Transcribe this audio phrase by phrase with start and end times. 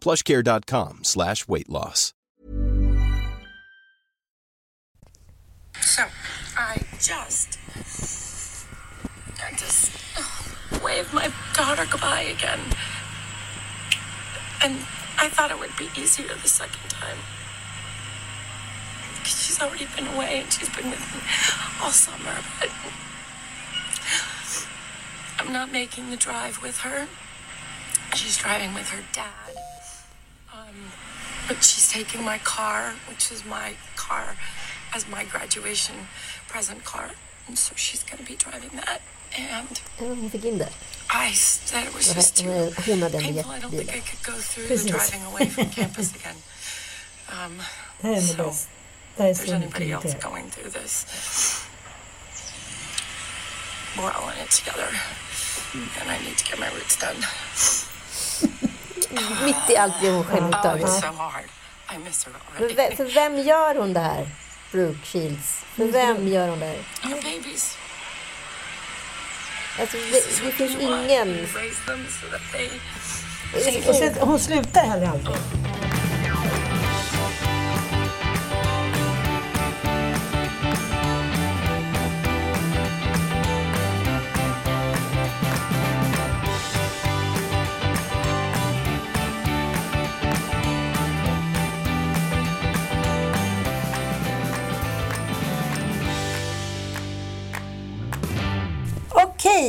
[0.00, 2.14] plushcare.com slash weight loss.
[5.80, 6.04] So,
[6.56, 7.58] I just,
[9.42, 12.60] I just oh, waved my daughter goodbye again.
[14.62, 14.76] And
[15.18, 17.16] I thought it would be easier the second time.
[19.18, 21.20] Because she's already been away and she's been with me
[21.82, 22.36] all summer.
[22.58, 22.70] But
[25.38, 27.08] I'm not making the drive with her.
[28.14, 29.59] She's driving with her dad.
[31.50, 34.36] But she's taking my car, which is my car,
[34.94, 35.96] as my graduation
[36.46, 37.10] present car.
[37.48, 39.02] And so she's going to be driving that.
[39.36, 40.72] And hon fick in det.
[41.10, 43.50] I said it was just too hon- hon hade en painful.
[43.50, 44.84] I don't think I could go through Precis.
[44.84, 46.36] the driving away from campus again.
[47.32, 47.62] Um,
[48.00, 48.68] Det här är nog so, bäst.
[49.16, 51.06] Det här är if there's anybody else going through this,
[53.96, 54.88] we're all in it together.
[56.00, 57.24] And I need to get my roots done.
[59.44, 60.86] Mitt i allt blir hon Oh, självupptagen.
[60.86, 62.30] it's so
[62.96, 64.28] För, vem gör hon det här?
[64.72, 65.64] Brooke Shields.
[65.76, 66.78] För vem gör hon det här?
[69.80, 71.46] Alltså, det, det finns ingen...
[73.88, 75.36] Och sen, hon slutar heller aldrig.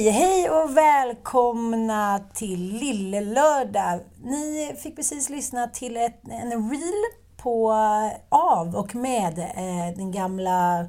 [0.02, 4.00] Hej, hej och välkomna till Lille Lördag.
[4.24, 7.04] Ni fick precis lyssna till ett, en reel
[7.38, 10.88] på eh, av och med eh, den gamla...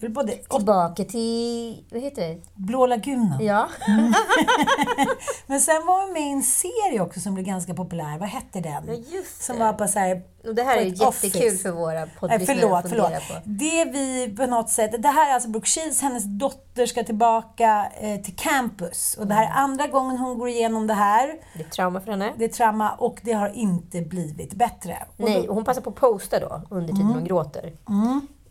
[0.00, 1.84] Det är både Tillbaka till...
[1.90, 2.38] Vad heter det?
[2.54, 3.44] Blå lagunen.
[3.44, 3.68] Ja.
[5.46, 8.18] Men sen var hon med i en serie också som blev ganska populär.
[8.18, 8.84] Vad hette den?
[8.86, 9.64] Ja, just Som det.
[9.64, 10.22] var på så här...
[10.46, 11.56] Och det här är jättekul office.
[11.62, 13.06] för våra Nej, poddlyssnare förlåt, att förlåt.
[13.06, 13.48] fundera på.
[13.48, 14.94] Det vi på något sätt...
[15.02, 19.16] Det här är alltså Brooke Shields, hennes dotter ska tillbaka eh, till campus.
[19.20, 21.34] Och det här är andra gången hon går igenom det här.
[21.54, 22.32] Det är trauma för henne.
[22.38, 24.96] Det är trauma och det har inte blivit bättre.
[25.16, 27.14] Och Nej, då- och hon passar på att posta då under tiden Mm.
[27.14, 27.72] hon gråter.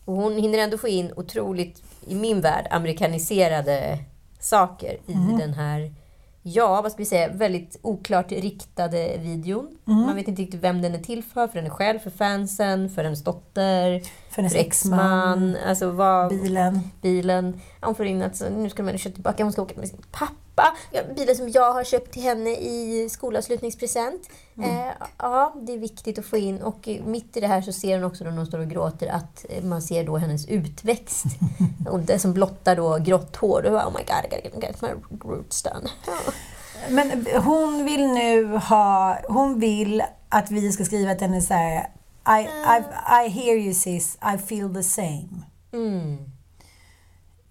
[0.08, 4.00] Och hon hinner ändå få in otroligt, i min värld, amerikaniserade
[4.40, 5.38] saker i Mm.
[5.38, 5.94] den här,
[6.42, 9.78] ja, vad ska vi säga, väldigt oklart riktade videon.
[9.88, 10.00] Mm.
[10.02, 13.04] Man vet inte riktigt vem den är till för, för henne själv, för fansen, för
[13.04, 14.02] hennes dotter,
[14.38, 15.58] För hennes exman.
[15.66, 16.80] Alltså vad, bilen.
[17.02, 17.62] bilen.
[17.82, 20.02] Hon får in att så, nu ska de köpa tillbaka, hon ska åka med sin
[20.12, 20.76] pappa.
[21.16, 24.30] Bilen som jag har köpt till henne i skolavslutningspresent.
[24.58, 24.88] Eh,
[25.18, 26.62] ja, det är viktigt att få in.
[26.62, 29.46] Och mitt i det här så ser hon också när hon står och gråter att
[29.50, 31.26] eh, man ser då hennes utväxt.
[31.90, 33.66] och det som blottar då grått hår.
[33.66, 34.90] Och, oh my god, I gotta get, my
[35.30, 35.90] roots done.
[36.90, 39.18] Men hon vill nu ha...
[39.28, 41.88] Hon vill att vi ska skriva till henne så här...
[42.28, 42.84] I, I,
[43.26, 45.30] I hear you sis, I feel the same.
[45.74, 46.18] Mm.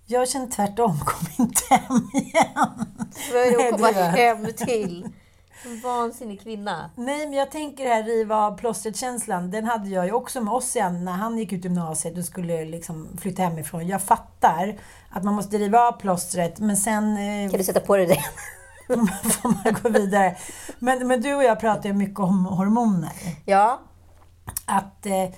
[0.06, 2.86] Jag känner tvärtom, kom inte hem igen.
[3.30, 5.08] För hon kommer det var- hem till
[5.64, 6.90] en vansinnig kvinna.
[6.96, 9.50] Nej, men jag tänker det här riva av plåstret-känslan.
[9.50, 13.08] Den hade jag ju också med Ossian när han gick ut gymnasiet och skulle liksom
[13.20, 13.86] flytta hemifrån.
[13.86, 14.78] Jag fattar
[15.10, 18.24] att man måste riva av plåstret, men sen eh, Kan du sätta på dig det?
[19.30, 20.36] får man gå vidare.
[20.78, 23.12] Men, men du och jag pratar ju mycket om hormoner.
[23.44, 23.80] Ja.
[24.64, 25.28] Att eh,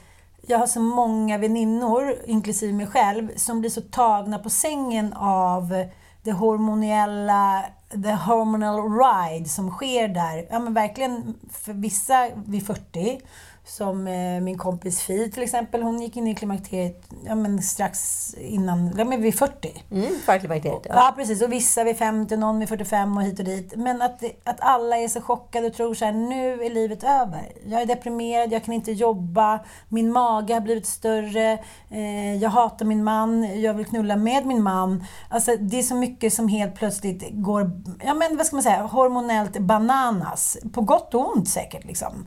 [0.46, 5.84] jag har så många väninnor, inklusive mig själv, som blir så tagna på sängen av
[6.22, 10.46] det hormoniella, the hormonal ride som sker där.
[10.50, 13.20] Ja men verkligen, för vissa vid 40
[13.68, 18.34] som eh, min kompis Fi till exempel, hon gick in i klimakteriet ja, men strax
[18.38, 19.84] innan, ja, men vid 40.
[19.90, 20.86] Mm, förklimakteriet.
[20.88, 20.94] Ja.
[20.94, 21.12] Ja.
[21.16, 21.42] precis.
[21.42, 23.72] Och vissa vid 50, någon vid 45 och hit och dit.
[23.76, 27.52] Men att, att alla är så chockade och tror så här, nu är livet över.
[27.66, 31.58] Jag är deprimerad, jag kan inte jobba, min mage har blivit större,
[31.90, 35.04] eh, jag hatar min man, jag vill knulla med min man.
[35.28, 37.70] Alltså det är så mycket som helt plötsligt går,
[38.04, 40.56] ja men vad ska man säga, hormonellt bananas.
[40.72, 42.26] På gott och ont säkert liksom.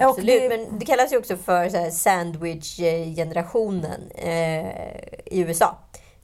[0.00, 4.66] Absolut, det- men det kallas ju också för sandwich-generationen eh,
[5.26, 5.76] i USA.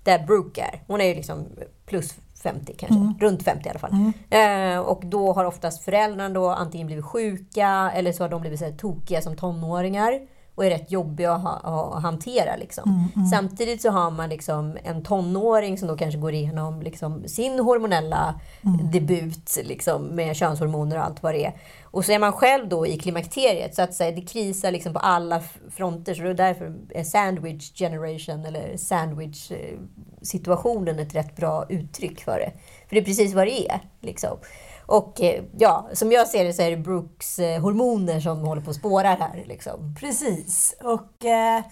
[0.02, 0.82] Där Brooke är.
[0.86, 1.46] Hon är ju liksom
[1.86, 3.14] plus 50 kanske, Mm.
[3.20, 4.12] runt 50 i alla fall.
[4.30, 8.58] Eh, och då har oftast föräldrarna då antingen blivit sjuka eller så har de blivit
[8.58, 10.20] så här tokiga som tonåringar
[10.54, 12.56] och är rätt jobbiga att, ha, att hantera.
[12.56, 13.10] Liksom.
[13.16, 17.58] Mm, Samtidigt så har man liksom en tonåring som då kanske går igenom liksom sin
[17.58, 18.90] hormonella Mm.
[18.90, 21.52] debut liksom, med könshormoner och allt vad det är.
[21.84, 24.98] Och så är man själv då i klimakteriet så att säga, det krisar liksom på
[24.98, 26.14] alla fronter.
[26.14, 29.78] Så det är därför är sandwich generation eller sandwich eh,
[30.22, 32.52] situationen ett rätt bra uttryck för det.
[32.88, 33.80] För det är precis vad det är.
[34.00, 34.38] Liksom.
[34.86, 38.62] Och eh, ja, som jag ser det så är det Brooks eh, hormoner som håller
[38.62, 39.44] på att spåra här.
[39.46, 39.94] Liksom.
[40.00, 40.74] Precis.
[40.82, 41.62] Och eh,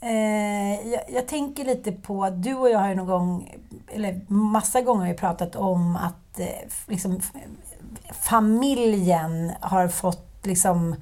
[0.00, 3.54] eh, jag, jag tänker lite på, du och jag har ju någon gång,
[3.92, 7.20] eller massa gånger har vi pratat om att eh, liksom,
[8.12, 10.96] familjen har fått liksom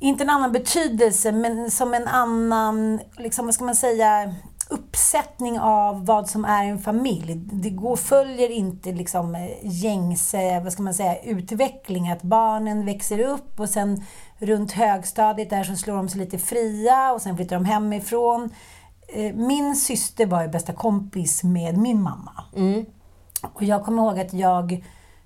[0.00, 4.34] inte en annan betydelse, men som en annan, liksom, vad ska man säga,
[4.70, 7.34] uppsättning av vad som är en familj.
[7.34, 12.10] Det går, följer inte liksom eh, gängse, vad ska man säga, utveckling.
[12.10, 14.04] Att barnen växer upp och sen
[14.38, 18.50] runt högstadiet där så slår de sig lite fria och sen flyttar de hemifrån.
[19.08, 22.44] Eh, Min syster var ju bästa kompis med min mamma.
[23.52, 24.84] Och jag kommer ihåg att jag,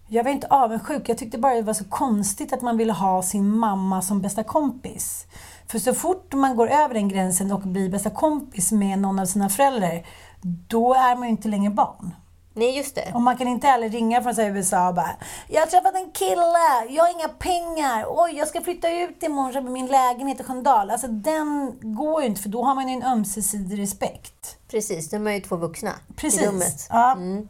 [0.09, 3.23] jag var inte avundsjuk, jag tyckte bara det var så konstigt att man ville ha
[3.23, 5.27] sin mamma som bästa kompis.
[5.67, 9.27] För så fort man går över den gränsen och blir bästa kompis med någon av
[9.27, 10.07] sina föräldrar,
[10.43, 12.15] då är man ju inte längre barn.
[12.55, 13.11] Nej, just det.
[13.15, 15.11] Och man kan inte heller ringa från så USA och bara
[15.49, 19.53] Jag har träffat en kille, jag har inga pengar, oj jag ska flytta ut imorgon
[19.53, 20.91] köpa min lägenhet i Sköndal.
[20.91, 24.57] Alltså den går ju inte för då har man ju en ömsesidig respekt.
[24.71, 26.43] Precis, de är ju två vuxna i Precis.
[26.43, 26.87] rummet.
[26.91, 27.13] Ja.
[27.13, 27.49] Mm.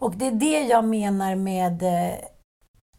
[0.00, 2.14] Och det är det jag menar med eh,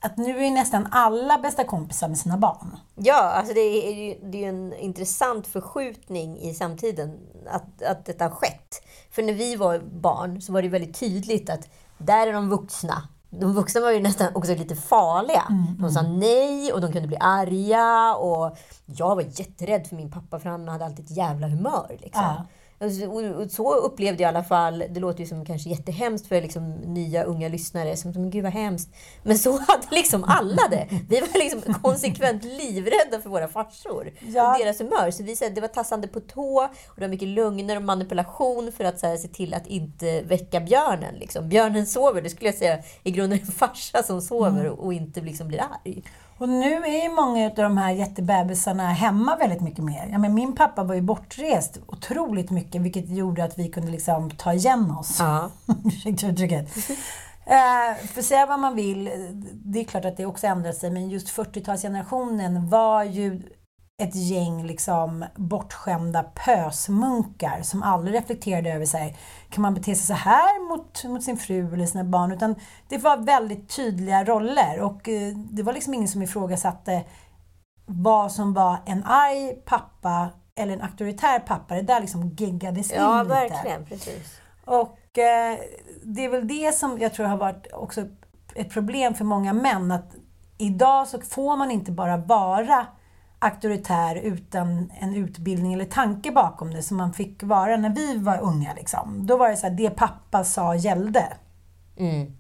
[0.02, 2.78] att nu är nästan alla bästa kompisar med sina barn.
[2.96, 7.20] Ja, alltså det är ju det är en intressant förskjutning i samtiden
[7.52, 8.84] att, att detta har skett.
[9.12, 11.68] För när vi var barn så var det väldigt tydligt att
[11.98, 13.08] där är de vuxna.
[13.30, 15.44] De vuxna var ju nästan också lite farliga.
[15.80, 18.16] De sa nej och de kunde bli arga.
[18.16, 21.98] Och jag var jätterädd för min pappa för han hade alltid ett jävla humör.
[22.00, 22.24] Liksom.
[22.24, 22.46] Ja.
[22.82, 26.42] Alltså, och- Så upplevde jag i alla fall, det låter ju som kanske jättehemskt för
[26.42, 28.90] liksom nya unga lyssnare, som men gud vad hemskt.
[29.24, 30.88] Men så hade liksom alla det.
[31.10, 34.54] Vi var liksom konsekvent livrädda för våra farsor Ja.
[34.54, 35.12] och deras humör.
[35.12, 38.72] Så vi, här, det var tassande på tå och det var mycket lögner och manipulation
[38.78, 41.16] för att så här, se till att inte väcka björnen.
[41.16, 41.50] Liksom.
[41.50, 45.22] Björnen sover, det skulle jag säga i grunden en farsa som sover och, och inte
[45.22, 46.04] liksom blir arg.
[46.38, 50.10] Och nu är ju många av de här jättebebisarna hemma väldigt mycket mer.
[50.12, 54.30] Ja, men min pappa var ju bortrest otroligt mycket vilket gjorde att vi kunde liksom
[54.30, 55.16] ta igen oss.
[55.20, 55.50] Ja.
[55.86, 56.78] Ursäkta uttrycket.
[57.46, 59.10] Eh, för säga vad man vill,
[59.54, 63.42] det är klart att det också ändrat sig, men just 40-talsgenerationen var ju
[64.00, 69.18] ett gäng liksom bortskämda pösmunkar som aldrig reflekterade över sig.
[69.50, 72.32] Kan man bete sig så här mot, mot sin fru eller sina barn?
[72.32, 72.56] Utan
[72.90, 77.04] det var väldigt tydliga roller och eh, det var liksom ingen som ifrågasatte
[77.86, 81.76] vad som var en arg pappa eller en auktoritär pappa.
[81.76, 83.40] Det där liksom giggades Ja, in lite.
[83.40, 83.86] verkligen.
[83.86, 84.42] Precis.
[84.66, 85.58] Och eh,
[86.04, 88.02] det är väl det som jag tror har varit också
[88.56, 89.92] ett problem för många män.
[89.92, 90.16] Att
[90.58, 92.88] idag så får man inte bara vara
[93.40, 98.40] auktoritär utan en utbildning eller tanke bakom det som man fick vara när vi var
[98.42, 98.74] unga.
[98.74, 99.26] Liksom.
[99.26, 101.24] Då var det så här, det pappa sa gällde.
[101.98, 102.36] Mm.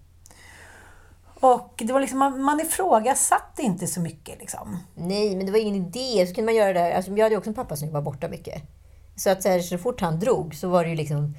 [1.39, 4.39] Och det var liksom, man, man ifrågasatte inte så mycket.
[4.39, 4.77] Liksom.
[4.96, 6.27] Nej, men det var ingen idé.
[6.27, 6.96] Så kunde man göra det.
[6.96, 8.63] Alltså, jag hade också en pappa som var borta mycket.
[9.15, 11.36] Så att så, här, så fort han drog så var det ju liksom...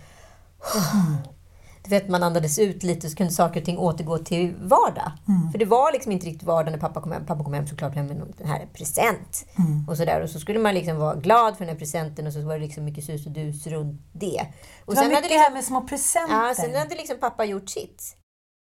[1.84, 5.12] Du vet, man andades ut lite så kunde saker och ting återgå till vardag.
[5.52, 7.26] För det var liksom inte riktigt vardag när pappa kom hem.
[7.26, 9.46] Pappa kom hem såklart hem med den här present.
[9.88, 10.20] Och så där.
[10.22, 12.60] Och så skulle man liksom vara glad för den här presenten och så var det
[12.60, 14.46] liksom mycket sus och dus runt det.
[14.84, 16.34] Och Det var sen mycket hade det här liksom, med små presenter.
[16.34, 18.16] ja, sen hade liksom pappa gjort sitt.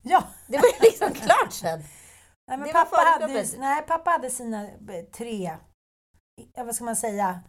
[0.02, 0.22] Ja.
[0.46, 1.82] Det var ju liksom klart sen.
[2.48, 5.56] Nej, men pappa, hade, nej, pappa hade sina eh, tre,
[6.54, 7.42] ja, vad ska man säga,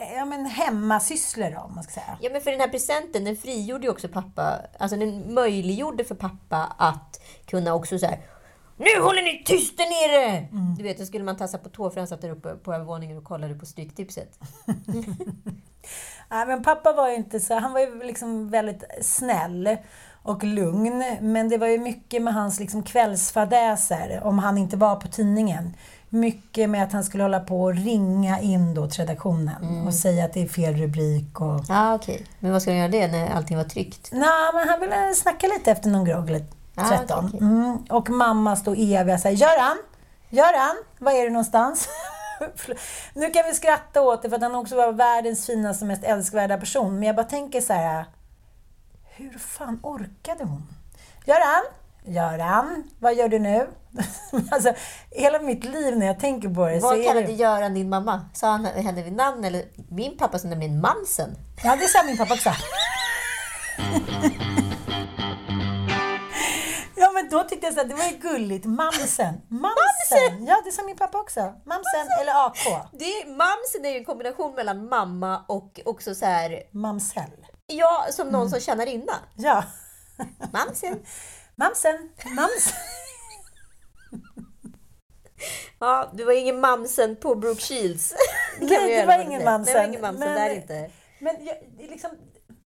[0.00, 2.18] Eh, ja, men hemmasysslor då, om man ska säga.
[2.20, 4.60] Ja, men för den här presenten, den frigjorde ju också pappa.
[4.78, 8.18] Alltså den möjliggjorde för pappa att kunna också så här
[8.76, 10.48] Nu håller ni tyst där nere!
[10.76, 13.18] Du vet, då skulle man tassa på tå för han satt där uppe på övervåningen
[13.18, 14.38] och kollade på Stryktipset.
[16.30, 19.76] Nej, men pappa var ju inte så, han var ju liksom väldigt snäll
[20.24, 21.04] och lugn.
[21.20, 25.76] Men det var ju mycket med hans liksom kvällsfadäser, om han inte var på tidningen.
[26.08, 30.24] Mycket med att han skulle hålla på och ringa in då till redaktionen och säga
[30.24, 31.60] att det är fel rubrik och...
[31.68, 32.26] Ja, okej.
[32.38, 34.08] Men vad ska han göra det när allting var tryggt?
[34.12, 36.44] Nej, men han ville snacka lite efter någon grogg eller
[36.76, 37.18] Ah, 13.
[37.18, 37.40] okej, okej.
[37.40, 37.76] Mm.
[37.90, 39.76] Och mamma stod eviga såhär, Göran!
[40.30, 40.76] Göran!
[40.98, 41.88] Var är du någonstans?
[43.14, 46.58] nu kan vi skratta åt det för att han också var världens finaste, mest älskvärda
[46.58, 46.94] person.
[46.94, 48.04] Men jag bara tänker så här.
[49.16, 50.62] Hur fan orkade hon?
[51.24, 51.64] Göran!
[52.04, 52.84] Göran!
[52.98, 53.68] Vad gör du nu?
[54.50, 54.74] alltså,
[55.10, 57.32] hela mitt liv när jag tänker på det Vad kallade det...
[57.32, 58.28] Göran din mamma?
[58.34, 59.44] Sa han henne vid namn?
[59.44, 61.36] Eller min pappa som nämligen Mamsen.
[61.64, 62.50] Ja, det sa min pappa också.
[66.96, 68.64] Ja, men då tyckte jag så att det var ju gulligt.
[68.64, 69.40] Mamsen.
[69.48, 70.46] Mamsen!
[70.46, 71.40] Ja, det sa min pappa också.
[71.40, 72.88] Mamsen eller AK.
[72.92, 77.46] Det, mamsen är ju en kombination mellan mamma och också så här, Mamsell.
[77.66, 79.12] Ja, som någon som tjänar inna.
[79.36, 79.64] Ja.
[80.52, 81.02] Mamsen.
[81.56, 82.10] Mamsen.
[82.24, 82.72] Mamsen.
[85.78, 88.14] Ja, det var ingen Mamsen på Brooke Shields.
[88.60, 89.44] Nej, det var ingen.
[89.44, 89.74] Mamsen.
[89.74, 90.90] Det var ingen Mamsen Men- där inte.
[91.18, 91.56] Men jag,
[91.90, 92.10] liksom,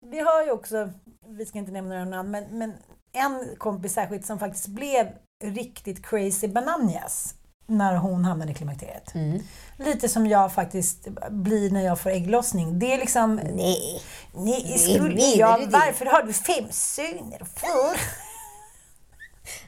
[0.07, 0.91] vi har ju också,
[1.27, 2.73] vi ska inte nämna några namn, men, men
[3.13, 5.07] en kompis särskilt som faktiskt blev
[5.45, 7.35] riktigt crazy bananas
[7.69, 9.15] när hon hamnade i klimakteriet.
[9.15, 9.43] Mm.
[9.77, 12.79] Lite som jag faktiskt blir när jag får ägglossning.
[12.79, 13.35] Det är liksom...
[13.37, 14.03] Nej.
[14.35, 17.47] Nej, skulle jag, varför har du fem söner?
[17.57, 18.01] För?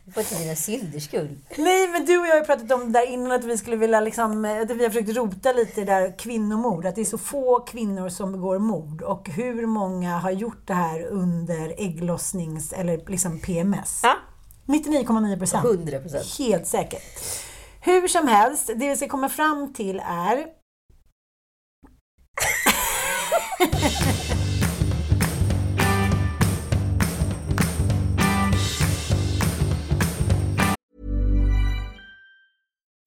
[0.05, 1.39] Var till dina synders skull.
[1.59, 3.77] Nej, men du och jag har ju pratat om det där innan att vi skulle
[3.77, 6.87] vilja liksom, att vi har försökt rota lite i det där kvinnomord.
[6.87, 9.03] Att det är så få kvinnor som begår mord.
[9.03, 14.01] Och hur många har gjort det här under ägglossnings eller liksom PMS?
[14.03, 14.17] Ja,
[14.67, 15.65] 99,9 procent.
[15.65, 16.39] 100 procent.
[16.39, 17.03] Helt säkert.
[17.83, 20.47] Hur som helst, det vi ska komma fram till är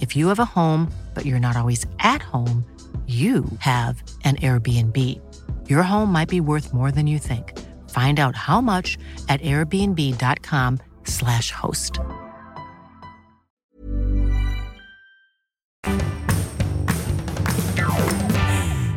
[0.00, 2.64] If you have a home, but you're not always at home,
[3.06, 4.96] you have an Airbnb.
[5.70, 7.58] Your home might be worth more than you think.
[7.90, 11.98] Find out how much at airbnb.com/slash host.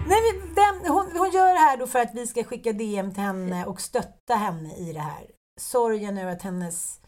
[0.08, 3.14] Nej, men vem, hon, hon gör det här då för att vi ska skicka DM
[3.14, 5.24] till henne och stötta henne i det här.
[5.60, 7.01] Sorgen över att hennes...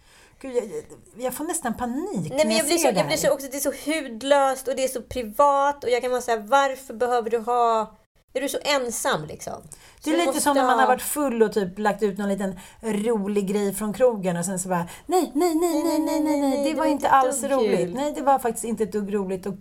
[0.44, 0.84] Gud, jag,
[1.26, 3.18] jag får nästan panik Nej, men jag blir, så, jag blir här.
[3.18, 6.22] så också, det är så hudlöst och det är så privat och jag kan vara
[6.22, 7.98] säga varför behöver du ha...
[8.36, 9.54] Är du så ensam liksom?
[9.64, 12.04] Det Så är du lite som när man ha- har varit full och typ lagt
[12.04, 16.00] ut någon liten rolig grej från krogen och sen så bara nej, nej, nej, nej,
[16.00, 17.96] nej, nej, nej, det var inte alls roligt.
[17.96, 19.54] Nej, det var faktiskt inte ett dugg roligt och,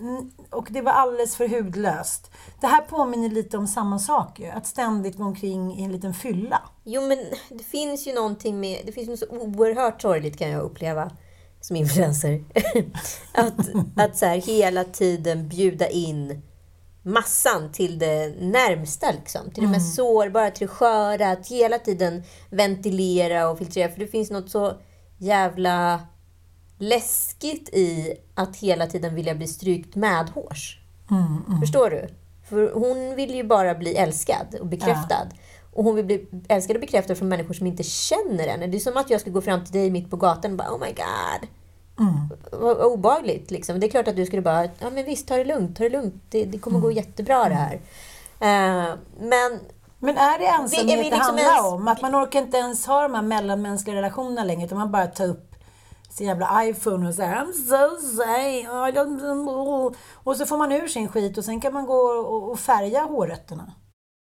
[0.00, 2.30] mm, och det var alldeles för hudlöst.
[2.60, 6.14] Det här påminner lite om samma sak ju, att ständigt gå omkring i en liten
[6.14, 6.62] fylla.
[6.84, 7.18] Jo, men
[7.48, 8.82] det finns ju någonting med...
[8.86, 11.10] Det finns något så oerhört sorgligt kan jag uppleva
[11.60, 12.44] som influencer.
[13.32, 13.54] att
[13.96, 16.42] att så här, hela tiden bjuda in
[17.02, 19.50] massan till det närmsta, liksom.
[19.50, 21.30] till det mest sårbara, till det sköra.
[21.30, 23.88] Att hela tiden ventilera och filtrera.
[23.92, 24.72] För det finns något så
[25.18, 26.00] jävla
[26.78, 30.80] läskigt i att hela tiden vilja bli strykt medhårs.
[31.10, 32.08] Mm, Förstår du?
[32.48, 35.28] För hon vill ju bara bli älskad och bekräftad.
[35.72, 38.66] Och hon vill bli älskad och bekräftad från människor som inte känner henne.
[38.66, 40.70] Det är som att jag skulle gå fram till dig mitt på gatan och bara
[40.74, 41.48] Oh my god.
[42.00, 42.82] Mm.
[42.82, 43.50] Obehagligt.
[43.50, 43.80] Liksom.
[43.80, 45.76] Det är klart att du skulle bara Ja men visst, ta det lugnt.
[45.76, 46.14] Ta det lugnt.
[46.30, 46.88] Det, det kommer Mm.
[46.88, 47.74] gå jättebra det här.
[48.40, 49.60] Eh, men
[50.02, 51.88] Men är det Vi- är ensamhet vi det liksom handlar ens- om?
[51.88, 55.26] Att man orkar inte ens ha de här mellanmänskliga relationerna längre utan man bara tar
[55.28, 55.54] upp
[56.10, 58.60] sin jävla iPhone och säger I'm so sorry.
[58.60, 61.94] I don't know." Och så får man ur sin skit och sen kan man gå
[61.96, 63.72] och, färga hårrötterna.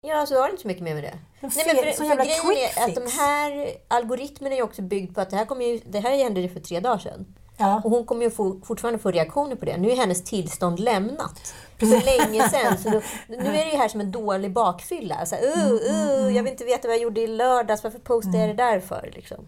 [0.06, 1.10] Ja, så har det inte så mycket mer med det.
[1.10, 5.30] Nej, men för, för grejen är att de här algoritmerna är också byggd på att
[5.30, 7.34] det här, kommer ju, det här hände ju för tre dagar sedan.
[7.56, 7.80] Ja.
[7.84, 9.76] Och hon kommer ju få, fortfarande få reaktioner på det.
[9.76, 11.54] Nu är hennes tillstånd lämnat.
[11.78, 12.78] För länge sedan.
[12.78, 15.14] Så då, nu är det ju här som en dålig bakfylla.
[15.14, 17.84] Alltså, uh, uh, jag vill inte veta vad jag gjorde i lördags.
[17.84, 19.10] Varför postade jag det där för?
[19.14, 19.46] Liksom.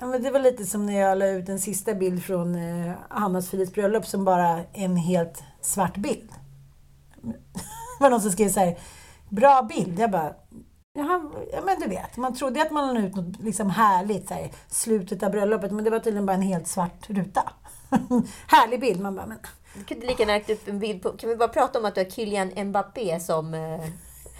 [0.00, 2.92] Ja, men det var lite som när jag la ut en sista bild från eh,
[3.08, 6.30] Hannas Frids bröllop som bara är en helt svart bild.
[7.98, 8.78] Det var någon som skrev så här,
[9.28, 9.98] bra bild.
[9.98, 10.34] Jag bara,
[10.94, 11.20] Jaha,
[11.52, 14.50] ja men du vet, man trodde att man la ut något liksom härligt, så här,
[14.68, 17.42] slutet av bröllopet, men det var tydligen bara en helt svart ruta.
[18.46, 19.38] Härlig bild, man bara, men
[19.74, 21.08] Du kunde lika gärna lagt upp en bild på...
[21.10, 23.80] Kan vi bara prata om att du har Kylian Mbappé som eh,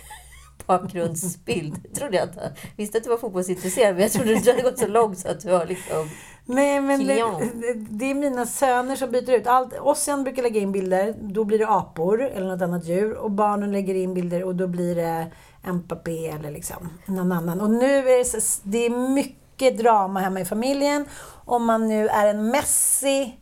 [0.66, 1.94] bakgrundsbild?
[1.94, 2.52] Trodde jag inte.
[2.76, 5.28] Visste att du var fotbollsintresserad, men jag trodde att du hade gått så långt så
[5.28, 6.08] att du har liksom...
[6.44, 9.46] Nej, men det- det är mina söner som byter ut.
[9.46, 13.12] Allt, Ossian brukar lägga in bilder, då blir det apor eller något annat djur.
[13.14, 15.26] Och barnen lägger in bilder och då blir det
[15.66, 17.60] Mbappé eller liksom någon annan.
[17.60, 21.04] Och nu är det, så, det är mycket drama hemma i familjen.
[21.44, 23.36] Om man nu är en Messi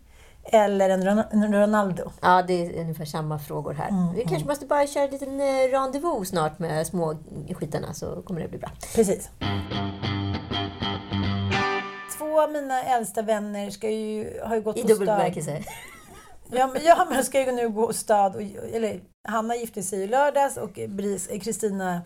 [0.45, 2.11] eller en Ron- en Ronaldo.
[2.21, 4.13] Ja, det är ungefär samma frågor här.
[4.17, 7.15] Vi kanske måste bara köra en liten eh, rendezvous snart med små
[7.55, 8.71] skitarna så kommer det bli bra.
[8.95, 9.31] Precis.
[12.19, 15.63] Två av mina äldsta vänner ska ju, har ju gått I dubbel bemärkelse.
[16.51, 18.37] Ja, men, ja, men ska ju nu gå stad.
[18.37, 20.79] Och, eller, Hanna gifte sig i lördags och
[21.43, 22.01] Kristina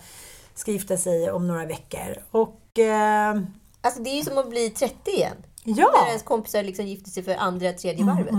[0.55, 2.17] ska gifta sig om några veckor.
[2.31, 3.41] Och eh,
[3.85, 5.37] Alltså det är ju som att bli 30 igen.
[5.65, 8.35] ja, När ens kompisar liksom gifter sig för andra, tredje varvet.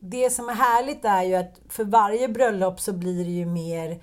[0.00, 4.00] det som är härligt är ju att för varje bröllop så blir det ju mer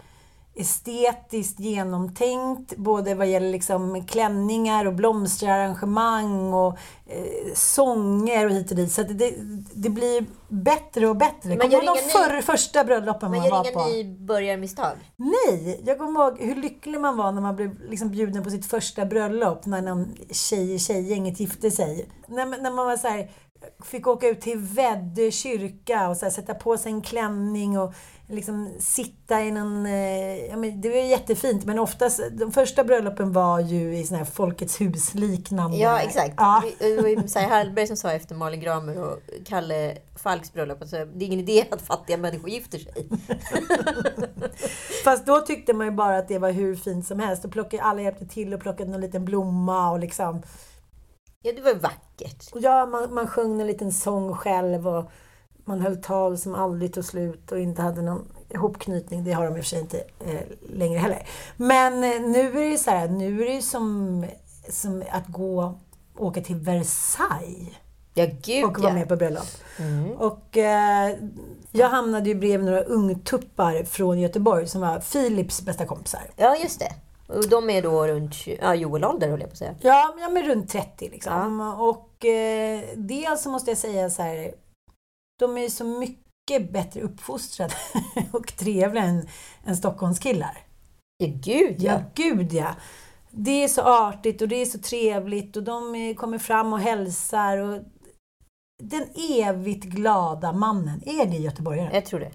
[0.55, 8.77] estetiskt genomtänkt, både vad gäller liksom klänningar och blomsterarrangemang och eh, sånger och hit och
[8.77, 8.91] dit.
[8.91, 9.33] Så det,
[9.73, 11.49] det blir bättre och bättre.
[11.49, 13.79] Man Kommer gör du ihåg de förr, första bröllopen Man man var gör på?
[13.79, 14.93] inga nybörjarmisstag.
[15.15, 18.65] Nej, jag kommer ihåg hur lycklig man var när man blev liksom bjuden på sitt
[18.65, 22.09] första bröllop, när någon tjej i tjejgänget gifte sig.
[22.27, 23.31] När, man- när man var så här,
[23.85, 27.93] fick åka ut till Väddö kyrka och så här, sätta på sig en klänning och
[28.31, 29.85] liksom sitta i någon...
[29.85, 34.17] Eh, ja, men det var jättefint, men oftast, de första bröllopen var ju i såna
[34.17, 35.77] här Folkets hus-liknande.
[35.77, 36.33] Ja, exakt.
[36.37, 36.63] Ja.
[36.79, 40.97] Det var ju Hallberg som sa efter Malin Gramer och Kalle Falks bröllop att det
[40.97, 43.09] är ingen idé att fattiga människor gifter sig.
[45.03, 47.45] Fast då tyckte man ju bara att det var hur fint som helst.
[47.45, 50.41] Och plockade, alla hjälpte till och plockade någon liten blomma och liksom...
[51.41, 52.51] Ja, det var vackert.
[52.55, 55.11] Ja, man, man sjöng en liten sång själv och
[55.65, 59.23] man höll tal som aldrig tog slut och inte hade någon ihopknytning.
[59.23, 61.27] Det har de i och för sig inte eh, längre heller.
[61.57, 64.25] Men eh, nu är det så här, nu är det som,
[64.69, 65.79] som att gå
[66.17, 67.75] åka till Versailles
[68.13, 68.93] Ja, gud och vara ja.
[68.93, 69.47] med på bröllop.
[70.17, 71.15] Och eh,
[71.71, 76.21] jag hamnade ju bredvid några ungtuppar från Göteborg som var Philips bästa kompisar.
[76.35, 76.91] Ja, just det.
[77.35, 79.75] Och de är då runt ja, Joel ålder, höll jag på att säga.
[79.81, 81.61] Ja, ja men runt 30 liksom.
[81.61, 84.53] Och eh, dels så måste jag säga så här,
[85.39, 87.73] de är ju så mycket bättre uppfostrade
[88.31, 89.27] och trevliga än,
[89.65, 90.57] än Stockholmskillar.
[91.17, 91.91] Ja, gud ja.
[91.91, 92.75] Ja, gud ja.
[93.29, 96.79] Det är så artigt och det är så trevligt och de är, kommer fram och
[96.79, 97.57] hälsar.
[97.57, 97.79] Och
[98.83, 99.03] den
[99.39, 101.89] evigt glada mannen, är det göteborgare?
[101.93, 102.31] Jag tror det.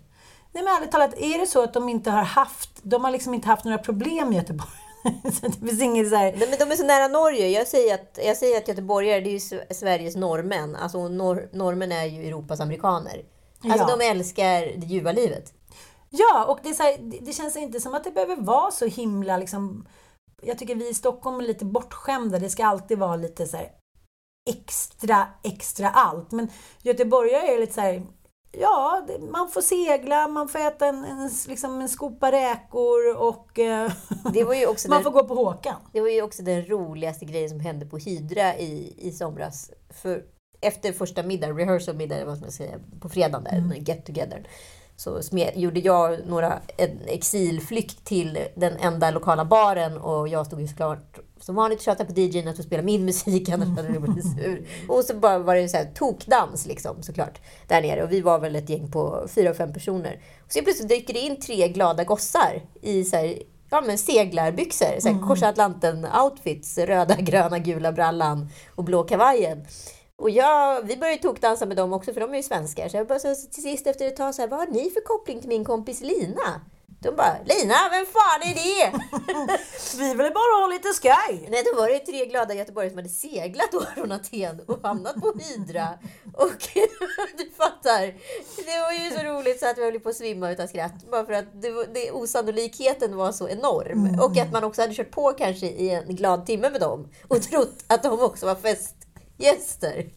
[0.52, 3.34] Nej men ärligt talat, är det så att de inte har haft, de har liksom
[3.34, 4.85] inte haft några problem i Göteborg?
[5.32, 7.48] så det finns inget så här, Nej, men de är så nära Norge.
[7.48, 10.76] Jag säger att, jag säger att göteborgare det är ju Sve- Sveriges norrmän.
[10.76, 13.24] Alltså nor, norrmän är ju Europas amerikaner.
[13.64, 13.96] Alltså Ja.
[13.96, 15.52] de älskar det ljuva livet.
[16.10, 19.36] Ja, och det, här, det, det känns inte som att det behöver vara så himla
[19.36, 19.86] liksom...
[20.42, 22.38] Jag tycker vi i Stockholm är lite bortskämda.
[22.38, 23.70] Det ska alltid vara lite så här
[24.50, 26.32] extra, extra allt.
[26.32, 26.48] Men
[26.82, 28.02] göteborgare är lite så här...
[28.60, 33.92] Ja, man får segla, man får äta en, en, liksom en skopa räkor och eh,
[34.88, 35.74] man den, får gå på Håkan.
[35.92, 39.70] det var ju också den roligaste grejen som hände på Hydra i, i somras.
[39.90, 40.22] För
[40.60, 43.84] efter första middagen, rehearsal middag, vad man säga, på fredagen där, Mm.
[43.84, 44.48] get together.
[44.96, 50.60] Så smed, gjorde jag några, en exilflykt till den enda lokala baren och jag stod
[50.60, 53.98] ju såklart som vanligt tjata på DJn att få spela min musik, annars hade du
[53.98, 54.66] blivit sur.
[54.88, 58.02] Och så bara var det så här tokdans liksom, såklart, där nere.
[58.02, 60.20] Och vi var väl ett gäng på fyra, fem personer.
[60.44, 63.38] Och så plötsligt dyker det in tre glada gossar i så här,
[63.70, 65.28] ja, men seglarbyxor, så här, mm.
[65.28, 69.66] korsa Atlanten-outfits, röda, gröna, gula brallan och blå kavajen.
[70.18, 72.88] Och jag, vi började tokdansa med dem också, för de är ju svenskar.
[72.88, 75.00] Så jag bara så till sist efter ett tag så här, vad har ni för
[75.00, 76.60] koppling till min kompis Lina?
[77.00, 78.98] De bara, Lina, vem fan är det?
[79.98, 81.48] vi ville bara ha lite skoj.
[81.50, 85.20] Nej, då var det tre glada göteborgare som hade seglat då från Aten och hamnat
[85.20, 85.88] på Hydra.
[86.34, 86.68] Och
[87.38, 88.02] du fattar,
[88.66, 91.10] det var ju så roligt så att vi höll på att svimma utav skratt.
[91.10, 94.06] Bara för att det, det, osannolikheten var så enorm.
[94.06, 94.20] Mm.
[94.20, 97.42] Och att man också hade kört på kanske i en glad timme med dem och
[97.42, 98.54] trott att de också var
[99.38, 100.10] festgäster.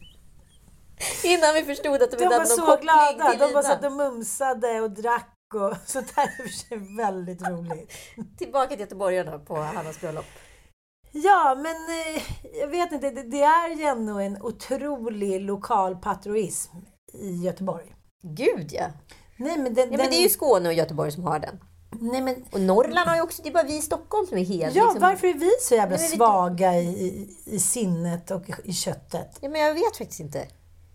[1.24, 3.30] Innan vi förstod att de, de hade någon koppling glada.
[3.30, 7.42] till De bara satt och mumsade och drack och så det är för sig väldigt
[7.42, 7.92] roligt.
[8.38, 10.24] Tillbaka till göteborgarna på Hannas bröllop.
[11.12, 12.22] Ja, men eh,
[12.60, 13.10] jag vet inte.
[13.10, 16.76] Det, det är ju ändå en otrolig lokal patriotism
[17.12, 17.94] i Göteborg.
[18.22, 18.86] Gud ja!
[19.36, 21.60] Nej, men, den, ja, men det är ju Skåne och Göteborg som har den.
[21.90, 22.44] Nej, men...
[22.50, 24.76] Och Norrland har ju också, det är bara vi i Stockholm som är helt...
[24.76, 25.02] Ja, liksom...
[25.02, 29.38] varför är vi så jävla Nej, svaga i, i, i sinnet och i köttet?
[29.40, 30.38] Ja, men jag vet faktiskt inte.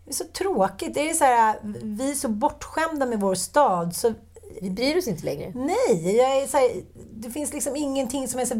[0.05, 0.93] Det är så tråkigt.
[0.93, 4.13] Det är så här, vi är så bortskämda med vår stad, så
[4.61, 5.51] vi bryr oss inte längre.
[5.55, 6.69] Nej, jag är så här,
[7.13, 8.55] det finns liksom ingenting som är så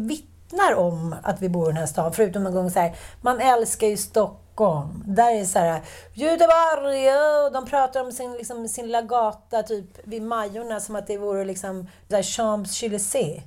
[0.46, 2.12] vittnar om att vi bor i den här staden.
[2.12, 5.04] Förutom någon gång så här, man älskar ju Stockholm.
[5.06, 5.82] Där är det så här,
[6.14, 7.10] Göteborg!
[7.46, 11.18] Och de pratar om sin, liksom, sin lilla gata typ vid Majorna som att det
[11.18, 13.42] vore liksom Champs-Élysées.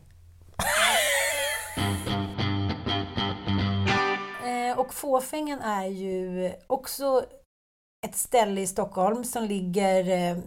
[4.72, 7.26] eh, och Fåfängen är ju också
[8.08, 10.38] ett ställe i Stockholm som ligger eh,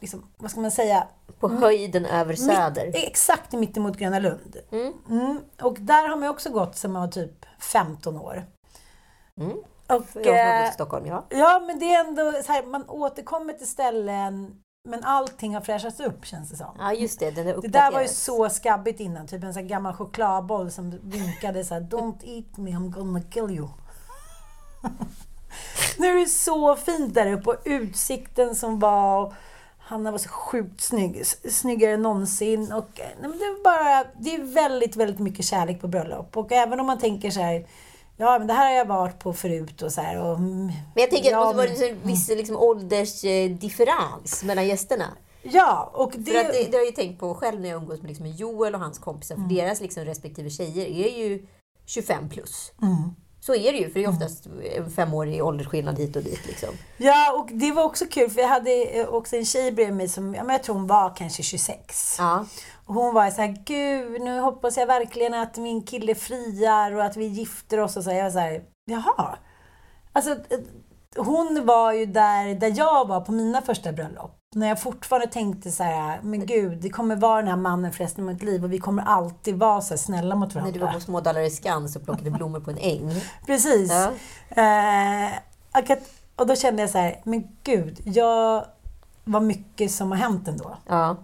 [0.00, 1.06] liksom, vad ska man säga?
[1.40, 2.86] På höjden över Söder?
[2.86, 4.56] Mitt, exakt mittemot Gröna Lund.
[4.72, 4.92] Mm.
[5.10, 5.40] Mm.
[5.62, 8.44] Och där har man också gått sedan man var typ 15 år.
[9.40, 9.56] Mm.
[9.88, 11.26] Och, jag har gått till Stockholm, ja.
[11.28, 16.00] Ja, men det är ändå så här, man återkommer till ställen men allting har fräschats
[16.00, 16.76] upp känns det som.
[16.78, 19.26] Ja just det, den Det där var ju så skabbigt innan.
[19.26, 23.50] Typ en sån gammal chokladboll som vinkade så här, Don't eat me, I'm gonna kill
[23.50, 23.68] you.
[25.98, 29.34] nu är det så fint där uppe och utsikten som var
[29.88, 31.26] Hanna var så sjukt snygg.
[31.50, 32.72] Snyggare än någonsin.
[32.72, 36.36] Och, nej, men det, är bara, det är väldigt, väldigt mycket kärlek på bröllop.
[36.36, 37.66] Och även om man tänker så här,
[38.18, 40.22] Ja, men det här har jag varit på förut och så här.
[40.22, 45.04] Och, men jag tänker ja, att det måste vara en viss liksom, åldersdifferens mellan gästerna.
[45.42, 46.30] Ja, och det...
[46.30, 48.26] För att det, det har jag ju tänkt på själv när jag umgås med liksom
[48.26, 49.34] Joel och hans kompisar.
[49.34, 49.54] För mm.
[49.54, 51.46] deras liksom, respektive tjejer är ju
[51.86, 52.72] 25 plus.
[52.82, 53.14] Mm.
[53.46, 56.46] Så är det ju, för det är oftast en femårig åldersskillnad hit och dit.
[56.46, 56.68] Liksom.
[56.96, 60.08] Ja, och det var också kul, för jag hade eh, också en tjej bredvid mig
[60.08, 62.16] som, jag tror hon var kanske 26.
[62.18, 62.46] Ja.
[62.86, 67.04] Och hon var så här, gud, nu hoppas jag verkligen att min kille friar och
[67.04, 67.96] att vi gifter oss.
[67.96, 68.10] Och så.
[68.10, 69.38] Jag var så här, jaha.
[70.12, 70.58] Alltså, eh,
[71.16, 75.70] hon var ju där, där jag var på mina första bröllop när jag fortfarande tänkte
[75.70, 78.64] så här, men gud, det kommer vara den här mannen för resten av mitt liv
[78.64, 80.72] och vi kommer alltid vara så snälla mot varandra.
[80.72, 83.20] När du var på Smådalare Skans och plockade blommor på en äng.
[83.46, 83.92] Precis.
[83.92, 84.12] Ja.
[84.62, 85.32] Eh,
[86.36, 88.66] och då kände jag så här, men gud, jag,
[89.28, 90.76] vad mycket som har hänt ändå.
[90.86, 91.16] Ja.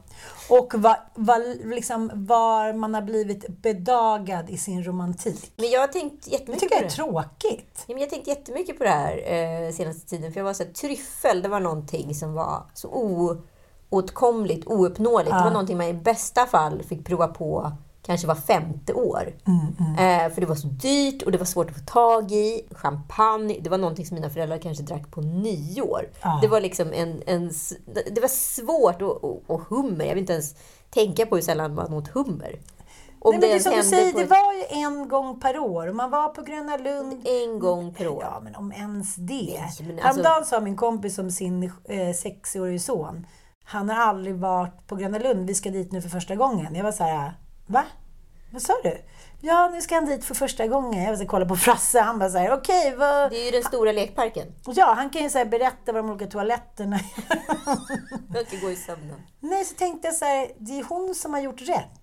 [0.48, 5.52] Och vad, vad, liksom, var man har blivit bedagad i sin romantik.
[5.56, 6.52] Men jag har tänkt jättemycket det.
[6.52, 7.84] Jag tycker det är tråkigt.
[7.86, 10.32] Ja, men jag har tänkt jättemycket på det här eh, senaste tiden.
[10.32, 12.88] För jag var så här, tryffel, det var någonting som var så
[13.90, 15.30] oåtkomligt, ouppnåeligt.
[15.30, 15.38] Ja.
[15.38, 19.32] Det var någonting man i bästa fall fick prova på kanske var femte år.
[19.46, 20.26] Mm, mm.
[20.26, 22.66] Eh, för det var så dyrt och det var svårt att få tag i.
[22.70, 26.08] Champagne, det var någonting som mina föräldrar kanske drack på nyår.
[26.20, 26.40] Ah.
[26.40, 27.50] Det var liksom en, en,
[27.86, 29.02] det var svårt.
[29.02, 30.54] Och, och, och, hummer, jag vill inte ens
[30.90, 32.58] tänka på hur sällan man åt hummer.
[33.24, 35.92] Om Nej, men det, som du säger, det var ju en gång per år.
[35.92, 37.26] Man var på Gröna Lund.
[37.26, 38.22] En gång per år.
[38.22, 39.60] Ja, men om ens det.
[39.60, 40.02] Nej, men alltså...
[40.02, 43.26] Häromdagen sa min kompis om sin eh, sexårige son.
[43.64, 45.46] Han har aldrig varit på Gröna Lund.
[45.46, 46.74] Vi ska dit nu för första gången.
[46.74, 47.32] Jag var så här,
[47.72, 47.84] Va?
[48.52, 49.02] Vad sa du?
[49.40, 51.02] Ja, nu ska han dit för första gången.
[51.02, 52.00] Jag ska kolla på Frasse.
[52.00, 53.30] Han bara såhär, okej okay, vad...
[53.30, 54.46] Det är ju den stora lekparken.
[54.66, 57.00] Ja, han kan ju så berätta vad de olika toaletterna
[58.34, 59.20] Jag kan gå i sömnen.
[59.40, 62.02] Nej, så tänkte jag så här, det är hon som har gjort rätt.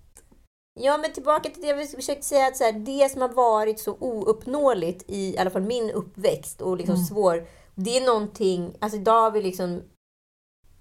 [0.80, 3.80] Ja, men tillbaka till det jag försökte säga, att så här, det som har varit
[3.80, 7.06] så ouppnåeligt i, i alla fall min uppväxt och liksom mm.
[7.06, 9.82] svår, det är någonting, alltså idag har vi liksom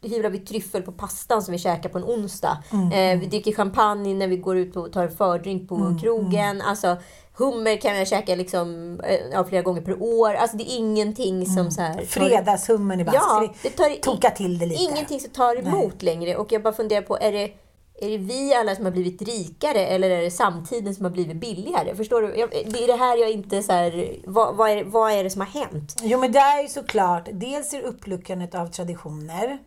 [0.02, 2.64] hyvlar vi tryffel på pastan som vi käkar på en onsdag.
[2.72, 2.92] Mm.
[2.92, 6.00] Eh, vi dricker champagne när vi går ut och tar en fördrink på mm.
[6.00, 6.56] krogen.
[6.56, 6.68] Mm.
[6.68, 6.98] Alltså,
[7.34, 10.34] hummer kan jag käka liksom, eh, ja, flera gånger per år.
[10.34, 11.72] Alltså det är ingenting som mm.
[11.72, 12.06] så här...
[12.06, 14.84] Fredagshummern i bara, ja, det tar toka till det lite.
[14.84, 16.16] Ingenting som tar emot Nej.
[16.16, 16.36] längre.
[16.36, 17.54] Och jag bara funderar på, är det
[18.02, 21.38] är det vi alla som har blivit rikare eller är det samtiden som har blivit
[21.38, 21.96] billigare?
[21.96, 22.28] Förstår du?
[22.72, 25.42] Det är det här jag inte så här, vad, vad, är, vad är det som
[25.42, 25.96] har hänt?
[26.04, 29.60] Jo men det är ju såklart, dels är det uppluckrandet av traditioner.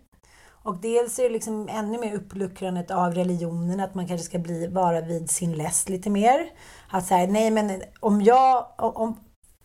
[0.62, 4.66] Och dels är det liksom ännu mer uppluckrandet av religionen, att man kanske ska bli,
[4.66, 6.50] vara vid sin läst lite mer.
[6.90, 9.16] Att säga, nej men om jag, om,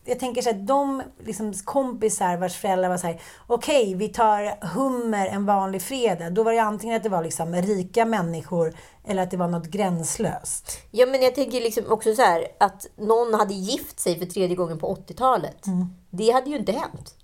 [0.05, 4.09] jag tänker så här, de liksom, kompisar vars föräldrar var så här, okej, okay, vi
[4.09, 6.29] tar hummer en vanlig fredag.
[6.29, 8.73] Då var det antingen att det var liksom rika människor
[9.05, 10.71] eller att det var något gränslöst.
[10.91, 14.55] Ja, men jag tänker liksom också så här, att någon hade gift sig för tredje
[14.55, 15.67] gången på 80-talet.
[15.67, 15.87] Mm.
[16.09, 17.15] Det hade ju inte hänt.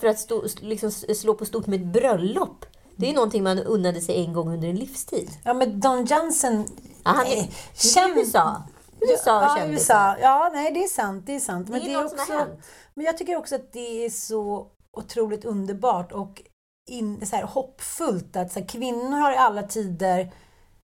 [0.00, 2.66] För att stå, liksom slå på stort med ett bröllop.
[2.96, 5.30] Det är ju någonting man unnade sig en gång under en livstid.
[5.44, 6.64] Ja, men Don Johnson...
[7.04, 8.62] Ja, han är, känd, USA.
[9.00, 10.16] USA ja, USA.
[10.20, 11.26] Ja, nej, det är sant.
[11.26, 11.68] Det är sant.
[11.68, 12.46] Men det är, det är också,
[12.94, 16.42] Men jag tycker också att det är så otroligt underbart och
[16.88, 20.32] in, så här, hoppfullt att så här, kvinnor har i alla tider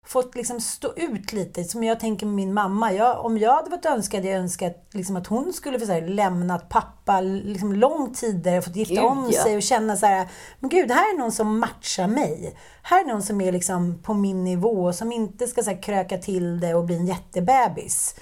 [0.09, 1.63] fått liksom stå ut lite.
[1.63, 2.93] Som jag tänker med min mamma.
[2.93, 6.69] Jag, om jag hade fått önska hade jag önskat liksom att hon skulle få lämnat
[6.69, 9.43] pappa liksom lång tidigare, fått gifta gud, om ja.
[9.43, 10.27] sig och känna så här,
[10.59, 12.57] men gud, här är någon som matchar mig.
[12.83, 16.17] Här är någon som är liksom på min nivå, som inte ska så här, kröka
[16.17, 18.15] till det och bli en jättebebis.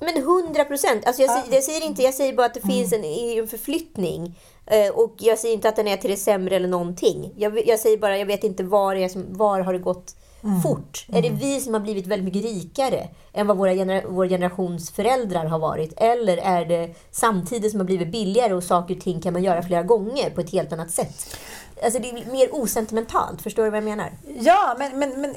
[0.00, 1.06] Men hundra procent.
[1.06, 1.42] Alltså jag, ja.
[1.50, 2.76] jag, säger inte, jag säger bara att det mm.
[2.76, 4.38] finns en, en förflyttning.
[4.72, 7.32] Uh, och jag säger inte att den är till det sämre eller någonting.
[7.36, 10.60] Jag, jag säger bara, jag vet inte var, är som, var har det gått mm.
[10.60, 11.06] fort?
[11.08, 11.18] Mm.
[11.18, 11.40] Är det mm.
[11.40, 15.58] vi som har blivit väldigt mycket rikare än vad våra genera vår generations föräldrar har
[15.58, 15.92] varit?
[15.96, 19.62] Eller är det samtidigt som har blivit billigare och saker och ting kan man göra
[19.62, 21.36] flera gånger på ett helt annat sätt?
[21.84, 24.12] Alltså det är mer osentimentalt, förstår du vad jag menar?
[24.38, 25.34] Ja, men, men, men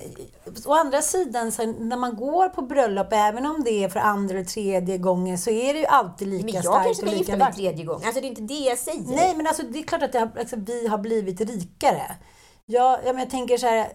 [0.66, 4.36] å andra sidan, så när man går på bröllop, även om det är för andra
[4.36, 6.66] eller tredje gången, så är det ju alltid lika starkt.
[6.66, 8.02] Men jag kanske ska gifta mig tredje gång.
[8.06, 9.16] Alltså det är inte det jag säger.
[9.16, 12.16] Nej, men alltså, det är klart att har, alltså, vi har blivit rikare.
[12.66, 13.88] Jag, jag, jag tänker så här,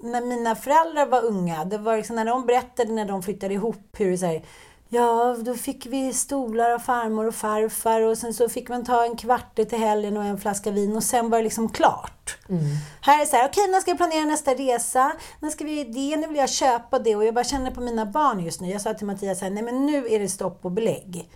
[0.00, 3.86] när mina föräldrar var unga, det var liksom när de berättade när de flyttade ihop
[3.92, 4.42] hur det så här,
[4.90, 9.04] Ja, då fick vi stolar av farmor och farfar och sen så fick man ta
[9.04, 12.38] en kvart till helgen och en flaska vin och sen var det liksom klart.
[12.48, 12.62] Mm.
[13.00, 15.12] Här är det så här, okej, okay, när ska vi planera nästa resa?
[15.40, 16.16] När ska vi det?
[16.16, 18.70] Nu vill jag köpa det och jag bara känner på mina barn just nu.
[18.70, 21.30] Jag sa till Mattias här, nej men nu är det stopp och belägg.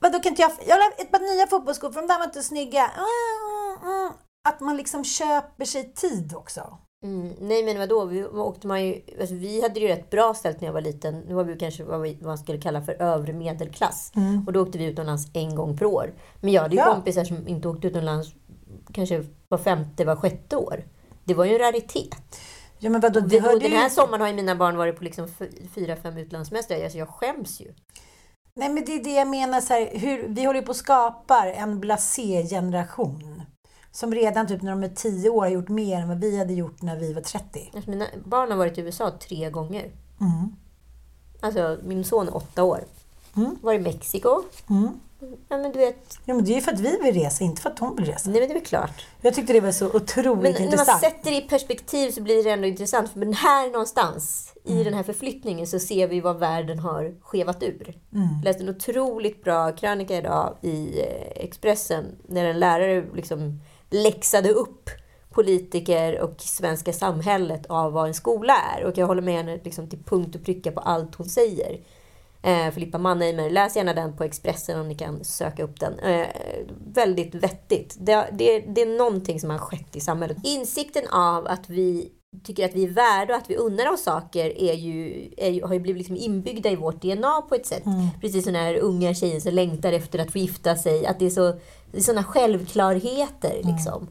[0.00, 2.24] Vadå kan inte jag, jag vill ha ett par nya fotbollsskor för de där var
[2.24, 2.90] inte snygga.
[2.96, 4.12] Mm, mm,
[4.48, 6.78] att man liksom köper sig tid också.
[7.04, 10.34] Mm, nej men vadå, vi, åkte man ju, alltså, vi hade det ju rätt bra
[10.34, 11.20] ställt när jag var liten.
[11.20, 14.12] Nu var vi kanske vad man skulle kalla för övre medelklass.
[14.16, 14.44] Mm.
[14.46, 16.14] Och då åkte vi utomlands en gång per år.
[16.40, 16.94] Men jag hade ju ja.
[16.94, 18.32] kompisar som inte åkte utomlands
[18.92, 20.84] kanske var femte, var sjätte år.
[21.24, 22.40] Det var ju en raritet.
[22.78, 23.90] Ja, men vadå, det och den här ju...
[23.90, 25.28] sommaren har ju mina barn varit på liksom
[25.74, 26.82] fyra, fem utlandssemestrar.
[26.82, 27.74] Alltså jag skäms ju.
[28.54, 31.52] Nej men det är det jag menar, så här, hur, vi håller på att skapa
[31.52, 33.42] en blasé-generation.
[33.98, 36.52] Som redan typ när de är 10 år har gjort mer än vad vi hade
[36.52, 37.70] gjort när vi var 30.
[37.74, 39.90] Alltså mina barn har varit i USA tre gånger.
[40.20, 40.56] Mm.
[41.40, 42.84] Alltså min son är åtta år.
[43.36, 43.56] Mm.
[43.62, 44.42] Var i Mexiko.
[44.70, 44.88] Mm.
[45.48, 46.18] Ja, men du vet...
[46.24, 48.04] ja, men det är ju för att vi vill resa, inte för att de vill
[48.06, 48.30] resa.
[48.30, 49.06] Nej, men det är klart.
[49.20, 50.86] Jag tyckte det var så otroligt men intressant.
[50.86, 53.14] När man sätter det i perspektiv så blir det ändå intressant.
[53.14, 54.78] Men här någonstans, mm.
[54.78, 57.98] i den här förflyttningen, så ser vi vad världen har skevat ur.
[58.12, 58.28] Mm.
[58.36, 64.50] Jag läste en otroligt bra krönika idag i eh, Expressen, när en lärare liksom läxade
[64.50, 64.90] upp
[65.30, 68.84] politiker och svenska samhället av vad en skola är.
[68.84, 71.80] Och jag håller med henne liksom till punkt och pricka på allt hon säger.
[72.42, 75.98] Eh, Filippa Mannheimer, läs gärna den på Expressen om ni kan söka upp den.
[75.98, 76.26] Eh,
[76.94, 77.96] väldigt vettigt.
[78.00, 80.36] Det, det, det är någonting som har skett i samhället.
[80.44, 82.12] Insikten av att vi
[82.44, 85.62] tycker att vi är värda och att vi unnar oss saker är ju, är ju,
[85.64, 87.86] har ju blivit liksom inbyggda i vårt DNA på ett sätt.
[87.86, 88.06] Mm.
[88.20, 91.06] Precis som den här unga tjejen som längtar efter att få gifta sig.
[91.06, 91.54] Att det är så
[92.00, 93.60] sådana självklarheter.
[93.62, 93.74] Mm.
[93.74, 94.08] Liksom.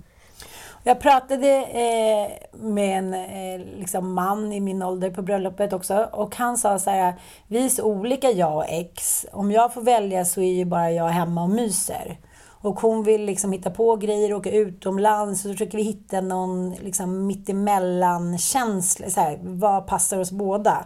[0.83, 6.35] Jag pratade eh, med en eh, liksom man i min ålder på bröllopet också och
[6.35, 7.13] han sa så här,
[7.47, 9.25] vi är så olika jag och ex.
[9.31, 12.17] Om jag får välja så är ju bara jag hemma och myser.
[12.61, 16.71] Och hon vill liksom hitta på grejer, åka utomlands och så försöker vi hitta någon
[16.71, 19.07] liksom mittemellan-känsla.
[19.41, 20.85] Vad passar oss båda?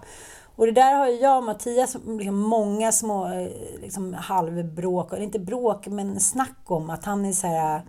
[0.56, 5.24] Och det där har ju jag och Mattias liksom många små eh, liksom halvbråk, eller
[5.24, 7.82] inte bråk, men snack om att han är så här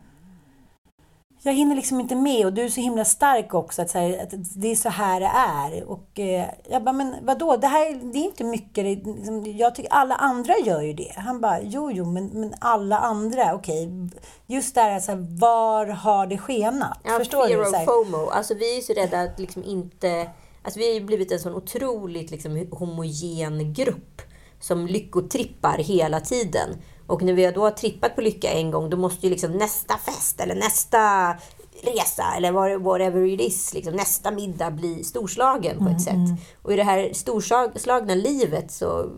[1.44, 4.22] jag hinner liksom inte med och du är så himla stark också, att, så här,
[4.22, 5.85] att det är så här det är.
[5.85, 9.75] Och eh, jag bara, men vadå, det här det är inte mycket, det, liksom, jag
[9.75, 11.12] tycker alla andra gör ju det.
[11.16, 13.87] Han bara, jo, jo, men, men alla andra, okej.
[13.87, 14.20] Okay.
[14.46, 16.98] Just det här, så här, var har det skenat?
[17.05, 17.70] Ja, Förstår fear du?
[17.70, 18.31] Fear of FOMO.
[18.31, 20.31] Alltså vi är ju så rädda att liksom inte
[20.62, 24.22] Alltså vi har ju blivit en sån otroligt liksom, homogen grupp
[24.61, 26.68] som lyckotrippar hela tiden.
[27.07, 29.98] Och när vi då har trippat på lycka en gång, då måste ju liksom nästa
[29.98, 31.35] fest eller nästa
[31.83, 33.75] resa eller whatever it is.
[33.75, 36.38] Liksom, nästa middag blir storslagen på ett sätt.
[36.62, 39.11] Och i det här storslagna livet så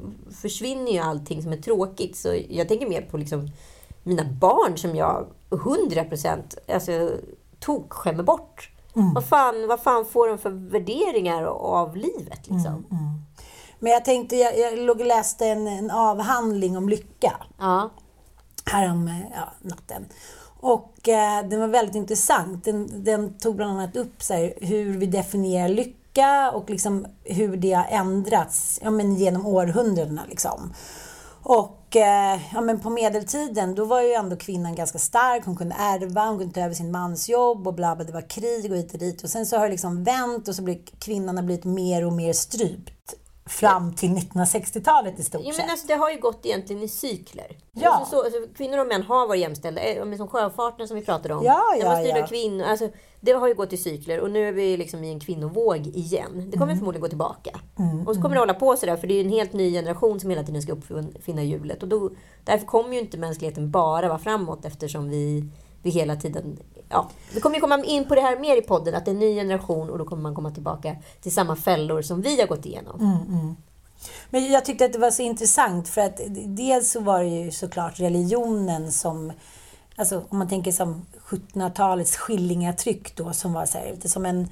[0.43, 2.17] försvinner ju allting som är tråkigt.
[2.17, 3.51] Så jag tänker mer på liksom
[4.03, 7.11] mina barn som jag 100% alltså,
[7.61, 8.23] tok skämmer
[8.95, 9.15] bort.
[9.15, 12.49] Vad, fan, vad fan får de för värderingar av livet?
[12.51, 12.85] Liksom?
[13.79, 17.91] Men jag tänkte, jag, jag låg och läste en, en avhandling om lycka Ja.
[18.65, 20.07] härom eh, ja, natten.
[20.61, 22.65] Och eh, den var väldigt intressant.
[22.65, 27.57] Den, den tog bland annat upp så här, hur vi definierar lycka och liksom hur
[27.57, 30.23] det har ändrats ja, men genom århundradena.
[30.29, 30.73] Liksom.
[31.47, 35.45] Och eh, ja, men på medeltiden då var ju ändå kvinnan ganska stark.
[35.45, 38.05] Hon kunde ärva, hon kunde ta över sin mans jobb och bla bla.
[38.05, 39.25] Det var krig och hit och dit.
[39.25, 42.13] Och sen så har det liksom vänt och så blir kvinnan har blivit mer och
[42.13, 43.15] mer strypt.
[43.47, 47.57] Fram till 1960-talet i stort Ja, men alltså, det har ju gått egentligen i cykler.
[47.73, 47.91] Ja.
[47.91, 49.81] Alltså, så, alltså, kvinnor och män har varit jämställda.
[49.81, 51.45] Eh, Som sjöfarten som vi pratade om.
[51.45, 52.27] Ja, Den var ja, styrd av ja.
[52.27, 52.65] kvinnor.
[52.65, 52.89] Alltså,
[53.21, 56.31] det har ju gått i cykler och nu är vi liksom i en kvinnovåg igen.
[56.35, 56.59] Det Mm.
[56.59, 57.61] kommer förmodligen gå tillbaka.
[58.07, 60.31] och så kommer det hålla på sådär för det är en helt ny generation som
[60.31, 61.83] hela tiden ska uppfinna hjulet.
[61.83, 62.11] Och då,
[62.45, 65.45] därför kommer ju inte mänskligheten bara vara framåt eftersom vi,
[65.83, 66.59] vi hela tiden...
[66.95, 69.13] Ja, vi kommer ju komma in på det här mer i podden, att det är
[69.13, 72.47] en ny generation och då kommer man komma tillbaka till samma fällor som vi har
[72.47, 73.01] gått igenom.
[73.01, 73.39] Mm.
[73.39, 73.57] mm.
[74.31, 77.51] Men jag tyckte att det var så intressant för att dels så var det ju
[77.51, 79.33] såklart religionen som,
[79.97, 84.49] alltså om man tänker som 1700-talets skillingatryck då som var så här, lite som en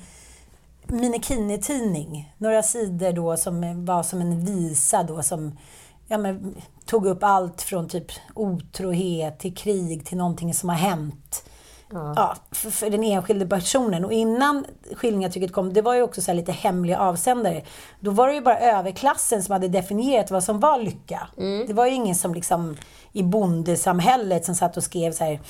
[0.87, 2.35] minikini-tidning.
[2.39, 5.59] Några sidor då som var som en visa då som
[6.07, 6.55] ja, men,
[6.87, 11.45] tog upp allt från typ otrohet till krig till någonting som har hänt.
[11.93, 12.37] Ja.
[12.51, 14.05] för, för den enskilde personen.
[14.05, 17.63] Och innan skillingatrycket kom, det var ju också så lite hemliga avsändare.
[18.01, 21.29] Då var det ju bara överklassen som hade definierat vad som var lycka.
[21.67, 22.77] Det var ju ingen som liksom
[23.13, 25.41] i bondesamhället som satt och skrev så här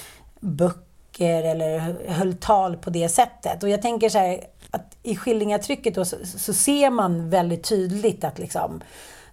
[0.40, 3.62] böcker eller höll tal på det sättet.
[3.62, 8.24] Och jag tänker så här att i skillingatrycket då så, så ser man väldigt tydligt
[8.24, 8.80] att liksom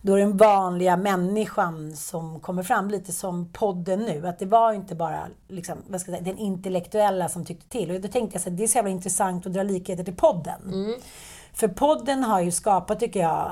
[0.02, 4.28] då är den vanliga människan som kommer fram, lite som podden nu.
[4.28, 7.92] Att det var inte bara liksom, vad ska jag säga, den intellektuella som tyckte till.
[7.92, 10.60] Och då tänkte jag att det är så jävla intressant att dra likheter till podden.
[11.54, 13.52] För podden har ju skapat, tycker jag,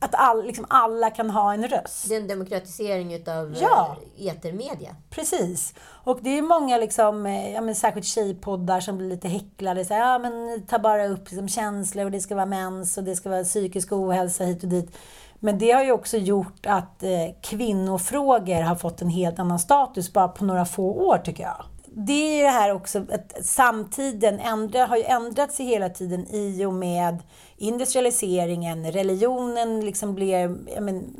[0.00, 2.08] att all, liksom alla kan ha en röst.
[2.08, 3.96] Det är en demokratisering utav Ja.
[4.18, 4.96] eh, etermedia.
[5.10, 5.74] Precis.
[6.04, 9.84] Och det är många, liksom, eh, ja, men särskilt tjejpoddar som blir lite häcklade.
[9.84, 13.04] Så, här, ja, men ta bara upp liksom, känslor och det ska vara mens och
[13.04, 14.96] det ska vara psykisk ohälsa hit och dit.
[15.40, 17.10] Men det har ju också gjort att eh,
[17.42, 21.64] kvinnofrågor har fått en helt annan status bara på några få år tycker jag.
[22.06, 25.04] Det är ju det här också att samtiden ändra, har ju
[25.52, 27.22] sig hela tiden i och med
[27.56, 30.48] industrialiseringen, religionen liksom blir,
[30.80, 31.14] men,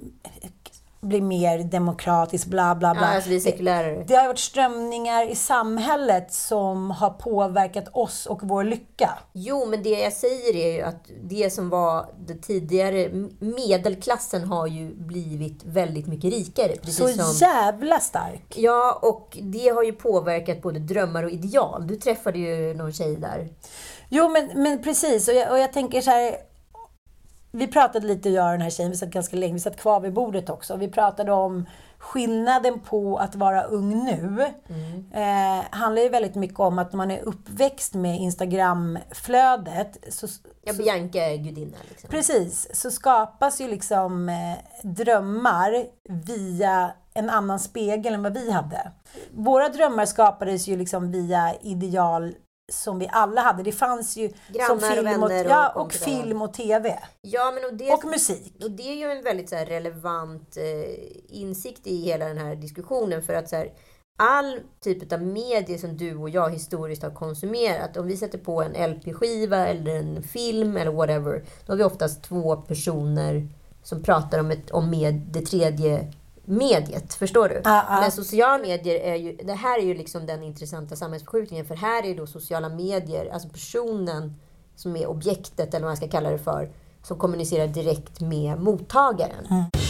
[1.01, 3.03] blir mer demokratisk, bla bla bla.
[3.03, 4.05] Ja, alltså sekulärare.
[4.07, 9.19] Det har varit strömningar i samhället som har påverkat oss och vår lycka.
[9.33, 13.09] Jo, men det jag säger är ju att det som var det tidigare,
[13.41, 16.77] medelklassen har ju blivit väldigt mycket rikare.
[16.77, 18.55] Precis Så som, jävla stark.
[18.57, 21.87] Ja, och det har ju påverkat både drömmar och ideal.
[21.87, 23.49] Du träffade ju någon tjej där.
[24.09, 25.29] Jo, men, men precis.
[25.29, 26.48] Och jag, och jag tänker så här.
[27.51, 30.01] Vi pratade lite, jag och den här tjejen, vi satt ganska länge, vi satt kvar
[30.01, 30.77] vid bordet också.
[30.77, 31.67] Vi pratade om
[31.99, 34.47] skillnaden på att vara ung nu.
[35.13, 40.27] Eh, handlar ju väldigt mycket om att man är uppväxt med Instagramflödet så,
[40.63, 41.77] Ja, Bianca är gudinna.
[41.89, 42.11] Liksom.
[42.11, 48.93] Precis, så skapas ju liksom eh, drömmar via en annan spegel än vad vi hade.
[49.31, 52.35] Våra drömmar skapades ju liksom via ideal
[52.73, 53.63] som vi alla hade.
[53.63, 56.99] Det fanns ju Grannar som film och, och ja, och film och TV.
[57.21, 58.55] Ja, men och, det, Och musik.
[58.63, 62.57] och det är ju en väldigt så här, relevant eh, insikt i hela den här
[62.57, 63.23] diskussionen.
[63.23, 63.73] För att så här,
[64.19, 67.97] all typ av medier som du och jag historiskt har konsumerat.
[67.97, 71.45] Om vi sätter på en LP-skiva eller en film eller whatever.
[71.67, 73.49] Då har vi oftast två personer
[73.83, 76.13] som pratar om, ett, om med det tredje
[76.49, 77.15] mediet.
[77.15, 77.61] Förstår du?
[77.65, 78.01] Ja, ja.
[78.01, 81.67] Men sociala medier är ju, det här är ju liksom den intressanta samhällsförskjutningen.
[81.67, 84.35] För här är då sociala medier, alltså personen
[84.77, 86.71] som är objektet eller vad man ska kalla det för,
[87.03, 89.47] som kommunicerar direkt med mottagaren.
[89.51, 89.88] Jag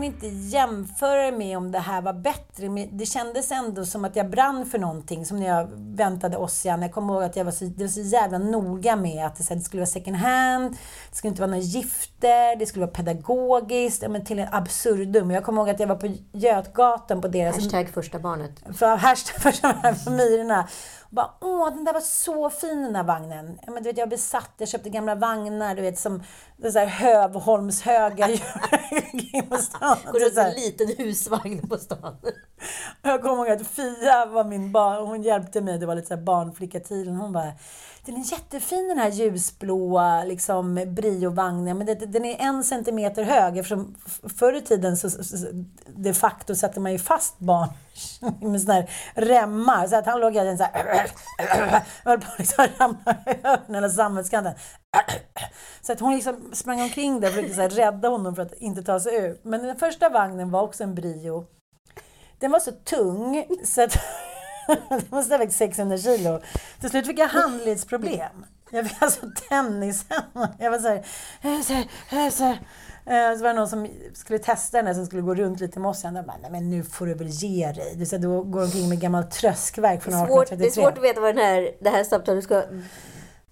[0.00, 4.16] kan inte jämföra med om det här var bättre, men det kändes ändå som att
[4.16, 5.26] jag brann för någonting.
[5.26, 6.82] Som när jag väntade Ossian.
[6.82, 9.42] Jag kommer ihåg att jag var så, det var så jävla noga med att det,
[9.42, 10.76] så här, det skulle vara second hand,
[11.10, 15.30] det skulle inte vara några gifter, det skulle vara pedagogiskt, men till en absurdum.
[15.30, 18.52] Jag kommer ihåg att jag var på Götgatan på deras Hashtag första barnet.
[18.78, 20.68] för hashtag för de här myrorna.
[21.10, 23.58] Bara, åh, den där var så fin den där vagnen.
[23.66, 26.22] Ja, men du vet, jag var besatt, jag köpte gamla vagnar, du vet, som
[26.62, 28.28] är så här Hövholmshöga
[29.48, 29.96] på stan.
[30.12, 32.16] Går är runt en liten husvagn på stan.
[33.02, 36.14] Jag kommer ihåg att Fia var min barn, hon hjälpte mig, det var lite så
[36.14, 37.16] här barnflicka-tiden.
[37.16, 37.52] Hon bara,
[38.10, 43.58] den är jättefin den här ljusblåa liksom, Brio-vagnen, men det, den är en centimeter hög
[43.58, 43.94] eftersom
[44.36, 45.46] förr i tiden så, så,
[45.86, 47.68] de facto satte man ju fast barn
[48.50, 49.86] med sådana här remmar.
[49.86, 51.10] Så att han låg hela tiden såhär.
[52.04, 54.52] höll på att liksom ramla över hela sammetskanten.
[55.82, 58.54] Så att hon liksom sprang omkring där och försökte så här rädda honom för att
[58.54, 59.44] inte ta sig ut.
[59.44, 61.46] Men den första vagnen var också en Brio.
[62.38, 63.96] Den var så tung så att
[64.88, 66.40] den måste ha vägt 600 kilo.
[66.80, 68.46] Till slut fick jag handledsproblem.
[68.70, 70.48] Jag fick alltså tennishänder.
[70.58, 71.04] Jag var så här,
[71.42, 71.72] eh, så
[72.08, 72.58] här, så här.
[73.36, 75.88] Så var det någon som skulle testa den där som skulle gå runt lite med
[75.88, 76.04] oss.
[76.04, 77.94] Jag bara, nej men nu får du väl ge dig.
[77.96, 80.66] Du, här, då går omkring med gammalt tröskverk från Det är, svårt, det 1833.
[80.82, 82.54] är svårt att veta vad den här, det här samtalet ska...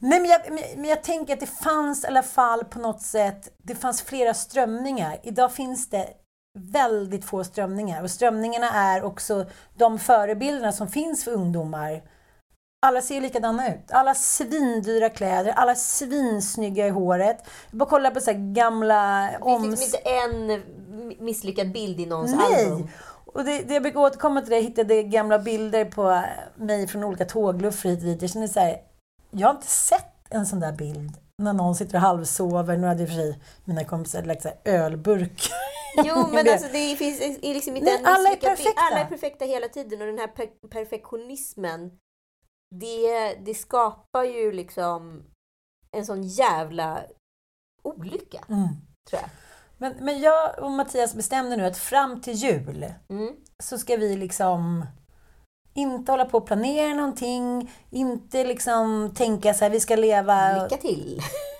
[0.00, 3.02] Nej, men jag, men- men jag tänker att det fanns i alla fall på något
[3.02, 5.18] sätt, det fanns flera strömningar.
[5.22, 6.08] Idag finns det
[6.58, 9.46] väldigt få strömningar och strömningarna är också
[9.76, 12.02] de förebilderna som finns för ungdomar.
[12.86, 13.90] Alla ser likadana ut.
[13.90, 17.44] Alla svindyra kläder, alla svinsnygga i håret.
[17.70, 20.62] Bara kolla på så gamla Det finns liksom inte en
[21.24, 22.64] misslyckad bild i någons Nej!
[22.64, 22.88] album.
[23.34, 26.22] Och det, det jag brukar återkomma till det, jag hittade gamla bilder på
[26.56, 28.22] mig från olika tågluffar hit och dit.
[28.22, 28.76] Jag känner så här,
[29.30, 32.76] jag har inte sett en sån där bild när någon sitter och halvsover.
[32.76, 35.50] Nu hade i och för sig mina kompisar lagt så här ölburk.
[36.04, 38.80] Jo, men Det- alltså det finns är liksom inte Nej, en alla är perfekta.
[38.90, 41.90] Alla är perfekta hela tiden och den här per perfektionismen
[42.74, 45.24] det, det skapar ju liksom
[45.96, 47.02] en sån jävla
[47.82, 48.68] olycka, Mm.
[49.10, 49.30] tror jag.
[49.78, 53.36] Men, men jag och Mattias bestämde nu att fram till jul Mm.
[53.62, 54.86] så ska vi liksom
[55.74, 60.62] inte hålla på och planera någonting, inte liksom tänka så här, vi ska leva...
[60.62, 61.20] Lycka till!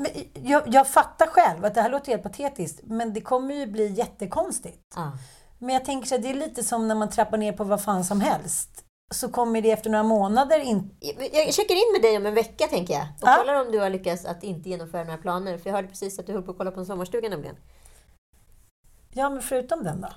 [0.00, 0.10] Men
[0.50, 3.86] jag, jag fattar själv att det här låter helt patetiskt, men det kommer ju bli
[3.86, 4.94] jättekonstigt.
[4.96, 5.10] Ah.
[5.58, 7.82] Men jag tänker så här, det är lite som när man trappar ner på vad
[7.82, 8.84] fan som helst.
[9.14, 10.94] Så kommer det efter några månader inte...
[11.00, 13.02] Jag jag checkar in med dig om en vecka, tänker jag.
[13.02, 13.36] Och Ja.
[13.38, 15.58] kollar om du har lyckats att inte genomföra några planer.
[15.58, 17.56] För jag hörde precis att du höll på att kolla på en sommarstuga nämligen.
[19.12, 20.08] Ja, men förutom den då.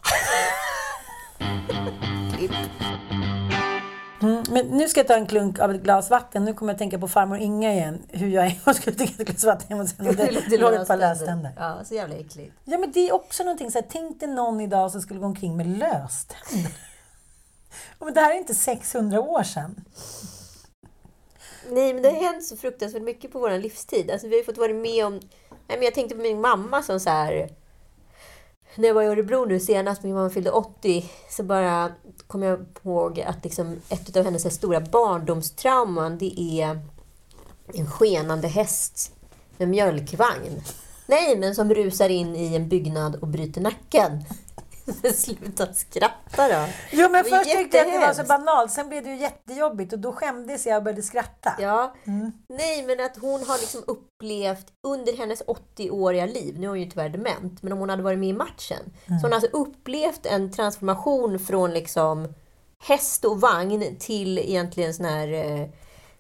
[4.23, 6.45] Mm, men nu ska jag ta en klunk av ett glas vatten.
[6.45, 8.01] Nu kommer jag att tänka på farmor Inga igen.
[8.09, 10.05] Hur jag en gång skulle dricka ett glas vatten och sen
[10.49, 11.51] det låg ett par löständer.
[11.57, 12.53] Ja, så jävla äckligt.
[12.63, 15.25] Ja, men det är också någonting så här, tänk dig någon idag som skulle gå
[15.25, 16.71] omkring med löständer.
[17.99, 19.85] Men det här är inte 600 år sedan.
[21.69, 24.11] Nej, men det har hänt så fruktansvärt mycket på vår livstid.
[24.11, 25.13] Alltså, vi har fått vara med om...
[25.49, 27.49] Nej, men jag tänkte på min mamma som så här...
[28.75, 31.91] När jag var i Örebro nu senast, min mamma fyllde 80, så bara
[32.27, 36.79] kom jag ihåg att liksom ett av hennes stora barndomstrauman, det är
[37.73, 39.11] en skenande häst
[39.57, 40.61] med mjölkvagn.
[41.07, 44.23] Nej, men som rusar in i en byggnad och bryter nacken.
[45.15, 46.65] Sluta skratta då!
[46.91, 48.71] Jo, men först tyckte jag att det var så banalt.
[48.71, 51.53] Sen blev det ju jättejobbigt och då skämdes jag och började skratta.
[51.59, 51.95] Ja.
[52.49, 56.89] Nej, men att hon har liksom upplevt under hennes 80-åriga liv, nu är hon ju
[56.89, 60.25] tyvärr dement, men om hon hade varit med i matchen, så hon har alltså upplevt
[60.25, 62.33] en transformation från liksom
[62.83, 65.69] häst och vagn till egentligen sån här eh,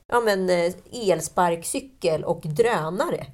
[0.07, 3.25] ja, men, eh, elsparkcykel och drönare.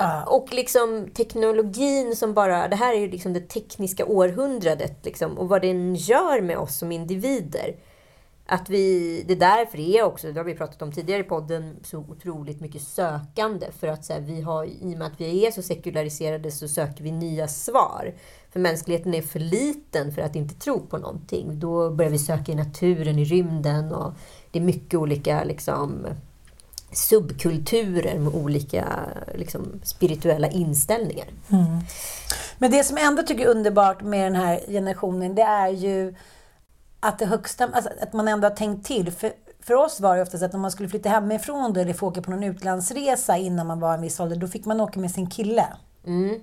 [0.00, 0.24] Ja.
[0.24, 5.48] Och liksom teknologin som bara, det här är ju liksom det tekniska århundradet liksom, och
[5.48, 7.76] vad den gör med oss som individer.
[8.46, 11.24] Att vi, det är därför det är också, det har vi pratat om tidigare i
[11.24, 13.66] podden, så otroligt mycket sökande.
[13.78, 16.68] För att så här, vi har, i och med att vi är så sekulariserade så
[16.68, 18.14] söker vi nya svar.
[18.50, 21.60] För mänskligheten är för liten för att inte tro på någonting.
[21.60, 24.12] Då börjar vi söka i naturen, i rymden och
[24.50, 26.06] det är mycket olika liksom,
[26.92, 28.98] subkulturer med olika
[29.34, 31.26] liksom, spirituella inställningar.
[32.58, 36.14] Men det som jag ändå tycker är underbart med den här generationen, det är ju
[37.00, 39.12] att det högsta, alltså att man ändå har tänkt till.
[39.12, 42.06] För, för oss var det oftast att om man skulle flytta hemifrån då, eller få
[42.06, 45.10] åka på någon utlandsresa innan man var en viss ålder, då fick man åka med
[45.10, 45.66] sin kille.
[46.06, 46.40] Mm.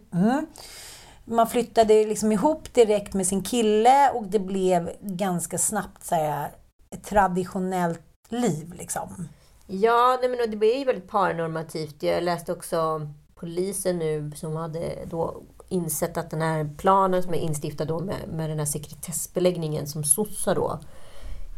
[1.25, 6.51] Man flyttade liksom ihop direkt med sin kille och det blev ganska snabbt så här,
[6.89, 8.73] ett traditionellt liv.
[8.77, 9.29] Liksom.
[9.67, 12.03] Ja, nej, men det blir ju väldigt paranormativt.
[12.03, 17.37] Jag läste också polisen nu som hade då insett att den här planen som är
[17.37, 20.79] instiftad då med, med den här sekretessbeläggningen som sossar då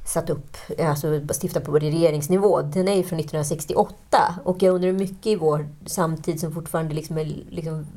[0.05, 3.95] satt upp, alltså stiftat på regeringsnivå, den är ju från 1968.
[4.43, 7.87] Och jag undrar hur mycket i vår samtid som fortfarande liksom är liksom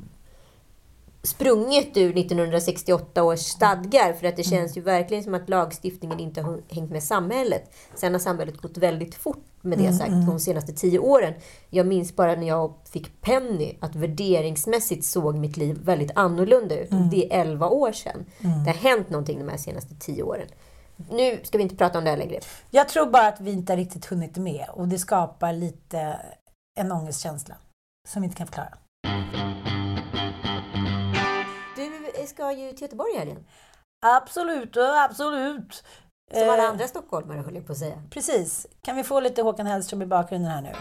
[1.22, 6.42] sprunget ur 1968 års stadgar för att det känns ju verkligen som att lagstiftningen inte
[6.42, 7.74] har hängt med samhället.
[7.94, 11.34] Sen har samhället gått väldigt fort med det sagt de senaste tio åren.
[11.70, 16.90] Jag minns bara när jag fick Penny att värderingsmässigt såg mitt liv väldigt annorlunda ut.
[17.10, 18.26] Det är 11 år sedan.
[18.38, 20.46] Det har hänt någonting de här senaste tio åren.
[21.10, 22.40] Nu ska vi inte prata om det här längre.
[22.70, 26.18] Jag tror bara att vi inte riktigt hunnit med och det skapar lite
[26.80, 27.54] en ångestkänsla
[28.08, 28.78] som vi inte kan förklara.
[32.32, 33.44] Ska ju till Göteborg i helgen.
[34.06, 35.84] Absolut, absolut.
[36.34, 38.02] Som alla Eh, andra stockholmare höll jag på att säga.
[38.10, 38.66] Precis.
[38.82, 40.72] Kan vi få lite Håkan Hellström i bakgrunden här nu?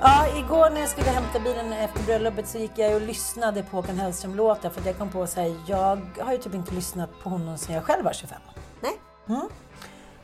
[0.00, 3.76] Ja, igår när jag skulle hämta bilen efter bröllopet så gick jag och lyssnade på
[3.76, 7.28] Håkan Hellström-låtar för jag kom på att säga jag har ju typ inte lyssnat på
[7.30, 8.40] honom sedan jag själv var 25.
[8.80, 8.92] Nej.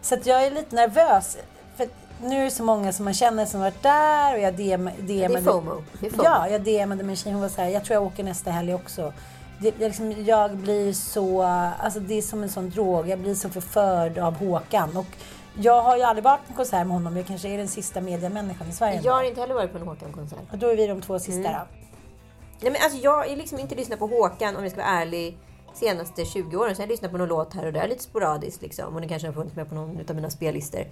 [0.00, 1.38] Så att jag är lite nervös.
[1.76, 1.88] För
[2.22, 5.24] nu är det så många som man känner som varit där och jag DM, Det
[5.24, 5.44] är DMade...
[5.44, 5.82] FOMO.
[6.00, 6.24] Det är FOMO.
[6.24, 7.32] Ja, jag DMade min tjej.
[7.32, 9.12] Hon var så här, jag tror jag åker nästa helg också.
[9.62, 13.08] Det, jag, liksom, jag blir så, alltså det är som en sån drog.
[13.08, 14.96] Jag blir så förförd av Håkan.
[14.96, 15.06] Och
[15.54, 17.16] jag har ju aldrig varit på en konsert med honom.
[17.16, 19.00] Jag kanske är den sista mediamänniskan i Sverige.
[19.04, 20.38] Jag har inte heller varit på en Håkan-konsert.
[20.52, 21.52] Och då är vi de två sista Mm.
[21.52, 21.58] då.
[22.60, 25.38] Nej, men alltså, jag har liksom inte lyssnat på Håkan, om jag ska vara ärlig,
[25.74, 26.76] senaste 20 åren.
[26.76, 28.62] Så jag har lyssnat på någon låt här och där, lite sporadiskt.
[28.62, 28.94] Liksom.
[28.94, 30.84] Och det kanske har funnits med på någon av mina spellistor.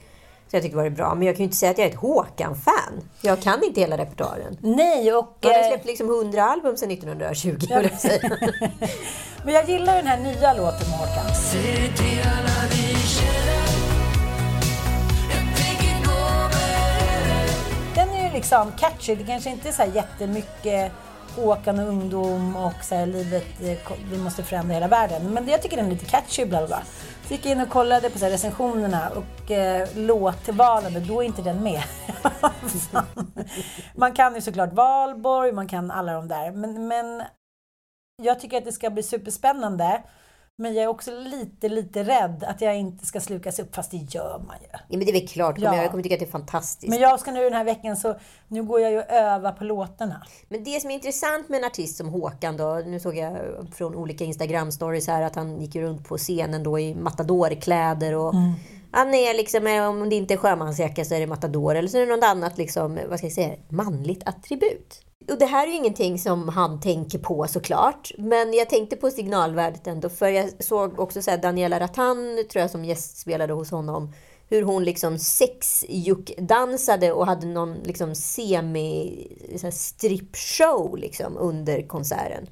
[0.50, 1.14] Så jag tycker det var bra.
[1.14, 3.08] Men jag kan ju inte säga att jag är ett Håkan-fan.
[3.20, 4.56] Jag kan inte hela repertoaren.
[4.60, 5.36] Nej, och...
[5.42, 8.38] Han har eh, släppt liksom 100 album sedan 1920, höll jag säga.
[9.44, 11.34] Men jag gillar den här nya låten med Håkan.
[17.94, 19.14] Den är ju liksom catchy.
[19.14, 20.92] Det kanske inte är så här jättemycket
[21.36, 25.34] Håkan och ungdom och så här livet, eh, vi måste förändra hela världen.
[25.34, 26.82] Men jag tycker den är lite catchy bla bla.
[27.28, 31.20] Så gick jag in och kollade på så här recensionerna och eh, låtvalen, men då
[31.22, 31.82] är inte den med.
[33.94, 36.50] man kan ju såklart Valborg, man kan alla de där.
[36.50, 37.22] Men, men
[38.22, 40.02] jag tycker att det ska bli superspännande.
[40.60, 43.96] Men jag är också lite, lite rädd att jag inte ska slukas upp, fast det
[43.96, 44.68] gör man ju.
[44.72, 45.54] Ja, men det är väl klart.
[45.58, 45.76] Ja.
[45.76, 46.90] Jag kommer tycka att det är fantastiskt.
[46.90, 48.16] Men jag ska nu den här veckan så
[48.48, 50.26] nu går jag ju och övar på låtarna.
[50.48, 53.36] Men det som är intressant med en artist som Håkan då, nu såg jag
[53.74, 58.34] från olika Instagram-stories här att han gick runt på scenen då i matadorkläder och
[58.90, 61.98] han är liksom, eh, om det inte är sjömansjacka så är det matador eller så
[61.98, 65.04] är det något annat liksom, vad ska jag säga, manligt attribut.
[65.28, 69.10] Och det här är ju ingenting som han tänker på såklart, men jag tänkte på
[69.10, 73.70] signalvärdet ändå, för jag såg också så här Daniela Rattan, tror jag, som gästspelade hos
[73.70, 74.12] honom,
[74.48, 82.46] hur hon liksom sexjuckdansade och hade någon liksom semi-strippshow liksom under konserten.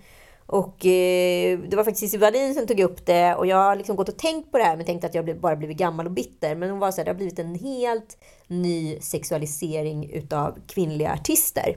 [0.47, 3.97] Och eh, det var faktiskt Cissi Wallin som tog upp det och jag har liksom
[3.97, 6.55] gått och tänkt på det här men tänkte att jag bara blivit gammal och bitter.
[6.55, 11.77] Men hon var så här, det har blivit en helt ny sexualisering utav kvinnliga artister.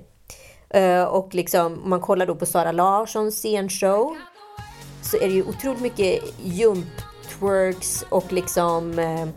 [0.70, 4.16] Eh, och liksom, om man kollar då på Sara Larssons scenshow
[5.02, 7.02] så är det ju otroligt mycket jump
[7.40, 9.28] twerks och liksom eh,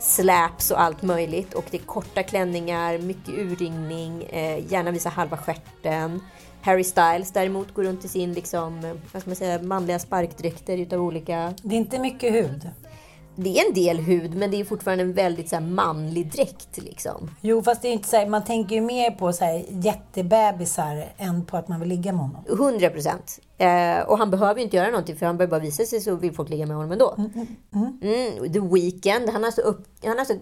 [0.00, 1.54] slaps och allt möjligt.
[1.54, 6.20] Och det är korta klänningar, mycket urringning, eh, gärna visa halva stjärten.
[6.62, 10.78] Harry Styles däremot går runt i sin liksom, eh, vad ska man säga, manliga sparkdräkter
[10.78, 11.54] utav olika...
[11.62, 12.70] Det är inte mycket hud.
[13.36, 16.78] Det är en del hud men det är fortfarande en väldigt så här, manlig dräkt
[16.78, 17.30] liksom.
[17.40, 21.12] Jo, fast det är inte så här, man tänker ju mer på så här, jättebebisar
[21.16, 22.44] än på att man vill ligga med honom.
[22.48, 23.40] 100 procent.
[23.58, 26.16] Eh, och han behöver ju inte göra någonting för han behöver bara visa sig så
[26.16, 27.14] vill folk ligga med honom ändå.
[27.16, 30.34] Mm, The Weeknd, han har så, upp, han har så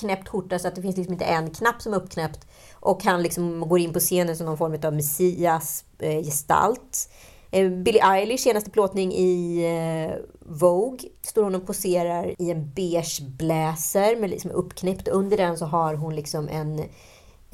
[0.00, 2.46] knäppt skjorta så att det finns liksom inte en knapp som är uppknäppt.
[2.74, 7.08] Och han liksom går in på scenen som någon form av Messias eh, gestalt.
[7.52, 13.22] Eh, Billie Eilish senaste plåtning i eh, Vogue står hon och poserar i en beige
[13.38, 15.08] blazer med liksom uppknäppt.
[15.08, 16.82] Under den så har hon liksom en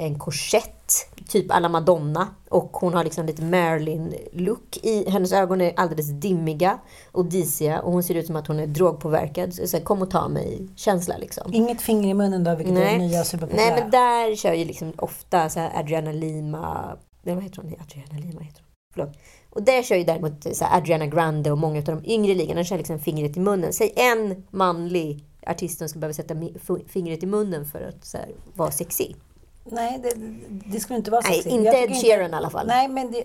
[0.01, 0.93] en korsett,
[1.29, 2.29] typ alla Madonna.
[2.49, 4.77] Och hon har liksom lite Marilyn-look.
[4.83, 6.79] i Hennes ögon är alldeles dimmiga
[7.13, 9.55] och disiga och hon ser ut som att hon är drogpåverkad.
[9.55, 11.55] Så, här, kom och ta mig-känsla liksom.
[11.55, 13.71] Inget finger i munnen då, vilket är det nya superpopulära.
[13.71, 16.97] Nej, men där kör ju liksom ofta så här Adriana Lima...
[17.23, 17.75] Nej, vad heter hon?
[17.81, 18.69] Adriana Lima heter hon.
[18.95, 19.17] Förlåt.
[19.51, 22.65] Och där kör ju däremot så här Adriana Grande och många av de yngre ligorna
[22.65, 23.73] kör liksom fingret i munnen.
[23.73, 26.35] Säg en manlig artist som ska behöva sätta
[26.89, 29.17] fingret i munnen för att så här, vara sexig.
[29.65, 30.13] Nej, det,
[30.49, 31.55] det skulle inte vara Nej, sexigt.
[31.55, 32.67] inte Jag Ed Sheeran i alla fall.
[32.67, 33.25] Nej, men det...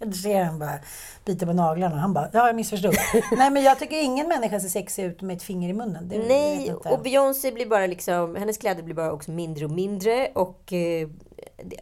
[0.00, 0.78] Ed Sheeran bara
[1.24, 1.96] biter på naglarna.
[1.96, 2.94] Han bara, ja, jag missförstod.
[3.36, 6.08] Nej, men jag tycker ingen människa ser sexig ut med ett finger i munnen.
[6.08, 6.88] Det, Nej, inte.
[6.88, 11.08] och Beyoncé blir bara liksom, hennes kläder blir bara också mindre och mindre och eh,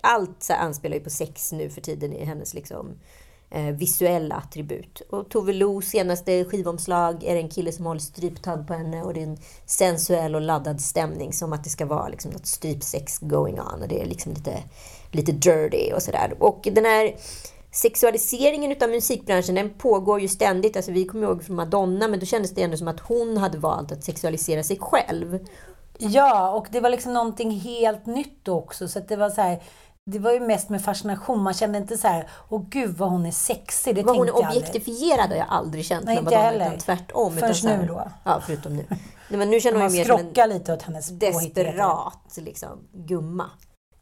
[0.03, 2.99] allt så anspelar ju på sex nu för tiden i hennes liksom
[3.51, 5.03] eh, visuella attribut.
[5.11, 9.14] Och Tove Los senaste skivomslag är det en kille som håller stryptag på henne och
[9.14, 13.18] det är en sensuell och laddad stämning som att det ska vara liksom något strypsex
[13.18, 14.62] going on och det är liksom lite,
[15.11, 16.35] lite dirty och sådär.
[16.39, 17.16] Och den här
[17.72, 20.76] sexualiseringen utav musikbranschen den pågår ju ständigt.
[20.76, 23.59] Alltså vi kommer ihåg från Madonna, men då kändes det ändå som att hon hade
[23.59, 25.39] valt att sexualisera sig själv.
[26.01, 28.88] Ja, och det var liksom någonting helt nytt också.
[28.88, 29.62] Så det var så här,
[30.07, 31.42] det var ju mest med fascination.
[31.42, 33.94] Man kände inte så här, åh gud vad hon är sexig.
[33.94, 34.48] Det Vad hon är aldrig.
[34.48, 36.66] objektifierad har jag aldrig känt Nej, med inte Madonna, heller.
[36.66, 37.32] utan tvärtom.
[37.36, 38.11] Förrän utan här- nu då.
[38.24, 38.84] Ja, förutom nu.
[39.28, 42.88] Nej, men nu känner hon Man ju mer som en lite åt hennes desperat liksom,
[42.92, 43.51] gumma.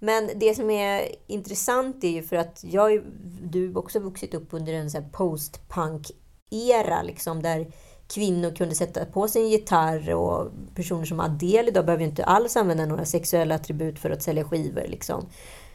[0.00, 3.02] Men det som är intressant är ju för att jag,
[3.42, 7.66] du också vuxit upp under en post-punk-era liksom, där
[8.08, 12.24] kvinnor kunde sätta på sig en gitarr och personer som Adele idag behöver ju inte
[12.24, 14.84] alls använda några sexuella attribut för att sälja skivor.
[14.88, 15.26] Liksom.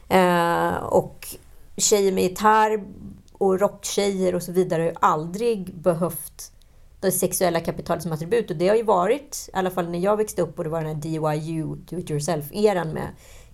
[0.08, 1.28] Eh, och
[1.76, 2.84] tjejer med gitarr
[3.32, 6.52] och rocktjejer och så vidare har ju aldrig behövt
[7.00, 8.50] det sexuella kapitalet som attribut.
[8.50, 10.82] Och det har ju varit, i alla fall när jag växte upp och det var
[10.82, 13.08] den här DYU, Do It Yourself-eran med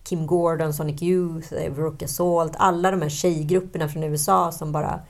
[0.05, 5.01] Kim Gordon, Sonic Youth, eh, Veruca Salt, alla de här tjejgrupperna från USA som bara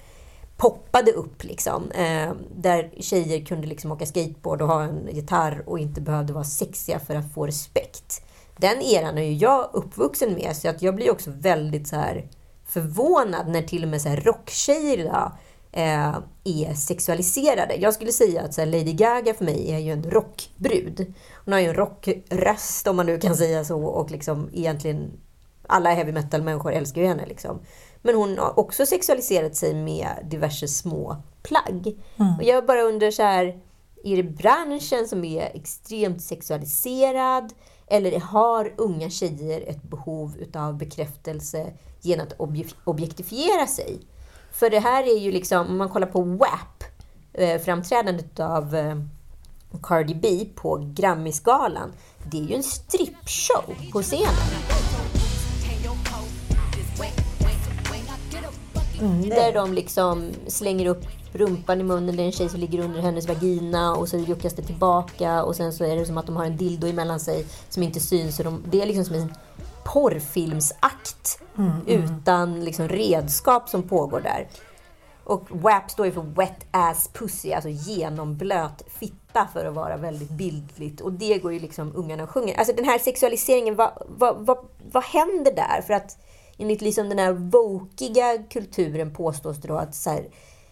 [0.60, 1.90] poppade upp liksom.
[1.90, 6.44] Eh, där tjejer kunde liksom åka skateboard och ha en gitarr och inte behövde vara
[6.44, 8.22] sexiga för att få respekt.
[8.56, 12.28] Den eran är ju jag uppvuxen med så att jag blir också väldigt så här
[12.66, 15.32] förvånad när till och med så här rocktjejer idag
[15.72, 17.74] eh, är sexualiserade.
[17.74, 21.14] Jag skulle säga att så här, Lady Gaga för mig är ju en rockbrud.
[21.44, 25.10] Hon har ju en rockröst om man nu kan säga så och liksom egentligen
[25.70, 27.26] alla heavy metal-människor älskar ju henne.
[27.26, 27.60] Liksom.
[28.02, 31.98] Men hon har också sexualiserat sig med diverse små plagg.
[32.38, 33.60] Och jag bara undrar så här,
[34.04, 37.52] är det branschen som är extremt sexualiserad?
[37.86, 41.66] Eller har unga tjejer ett behov utav bekräftelse
[42.00, 44.00] genom att obje- objektifiera sig?
[44.52, 46.84] För det här är ju liksom, om man kollar på WAP,
[47.32, 48.96] eh, framträdandet av eh,
[49.82, 51.92] Cardi B på Grammisgalan.
[52.30, 54.79] Det är ju en strippshow på scenen.
[59.28, 62.16] Där de liksom slänger upp rumpan i munnen.
[62.16, 65.56] Det är en tjej som ligger under hennes vagina och så juckas det tillbaka och
[65.56, 68.36] sen så är det som att de har en dildo emellan sig som inte syns.
[68.36, 69.34] Så de, det är liksom som en
[69.84, 71.42] porrfilmsakt
[71.86, 74.48] utan liksom redskap som pågår där.
[75.24, 80.30] Och WAP står ju för Wet Ass Pussy, alltså genomblöt fitta för att vara väldigt
[80.30, 81.00] bildligt.
[81.00, 82.58] Och det går ju liksom ungarna och sjunger.
[82.58, 84.58] Alltså den här sexualiseringen, vad, vad, vad,
[84.92, 85.82] vad händer där?
[85.86, 86.18] För att
[86.60, 90.24] enligt liksom den här vokiga kulturen påstås det då att så här,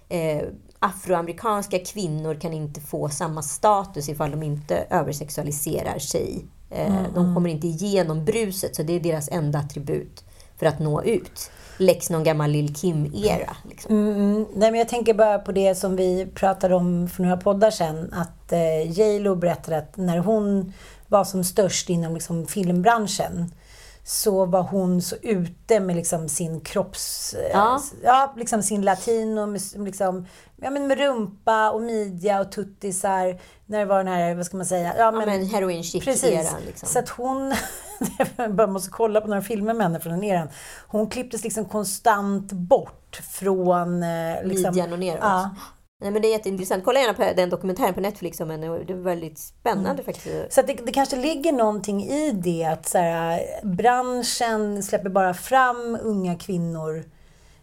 [0.08, 6.46] eh, afroamerikanska kvinnor kan inte få samma status ifall de inte översexualiserar sig.
[6.70, 10.24] Eh, De kommer inte igenom bruset, så det är deras enda attribut
[10.58, 11.50] för att nå ut.
[11.78, 13.56] Lex någon gammal Lil Kim-era.
[13.68, 13.96] Liksom.
[13.96, 17.70] Mm, nej, men jag tänker bara på det som vi pratade om för några poddar
[17.70, 18.12] sedan.
[18.12, 20.72] Att eh, J Lo berättade att när hon
[21.08, 23.50] var som störst inom liksom, filmbranschen
[24.08, 27.34] så var hon så ute med liksom sin kropps...
[27.34, 27.80] eh, Ja.
[28.02, 33.40] ja liksom sin latino, med, liksom, ja, men med rumpa och midja och tuttisar.
[33.66, 34.94] När det var den här, vad ska man säga?
[34.98, 36.60] Ja, men heroin chic-eran.
[36.66, 36.88] Liksom.
[36.88, 37.54] Så att hon,
[38.58, 40.48] jag måste kolla på några filmer med henne från den eran.
[40.88, 44.02] Hon klipptes liksom konstant bort från...
[44.02, 44.08] eh,
[44.44, 45.18] Liksom, Midjan och neråt.
[45.22, 45.50] Ja.
[46.00, 46.84] Nej, men det är jätteintressant.
[46.84, 48.66] Kolla gärna på den dokumentären på Netflix om henne.
[48.78, 50.52] Det var väldigt spännande faktiskt.
[50.52, 55.98] Så det, det kanske ligger någonting i det att så här, branschen släpper bara fram
[56.02, 57.04] unga kvinnor,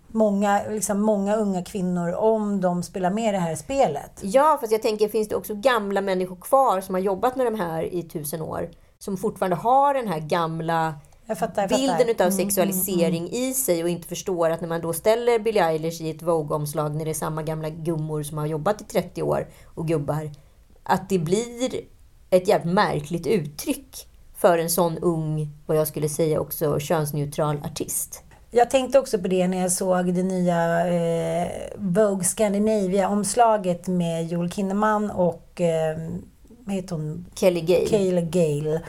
[0.07, 4.19] många, liksom många unga kvinnor, om de spelar med i det här spelet.
[4.21, 7.55] Ja, fast jag tänker, finns det också gamla människor kvar som har jobbat med de
[7.55, 8.69] här i tusen år?
[8.97, 10.93] Som fortfarande har den här gamla
[11.27, 11.81] Jag fattar, jag fattar.
[11.81, 15.59] bilden utav Mm, sexualisering i sig och inte förstår att när man då ställer Billie
[15.59, 19.23] Eilish i ett Vogue-omslag när det är samma gamla gummor som har jobbat i 30
[19.23, 20.31] år och gubbar.
[20.83, 21.81] Att det blir
[22.29, 28.21] ett jävligt märkligt uttryck för en sån ung, vad jag skulle säga också, könsneutral artist.
[28.51, 34.51] Jag tänkte också på det när jag såg det nya eh, Vogue Scandinavia-omslaget med Joel
[34.51, 35.97] Kinnaman och eh,
[36.65, 37.25] vad heter hon?
[37.35, 37.87] Kelly Gay.
[37.87, 38.81] Kayla Gale.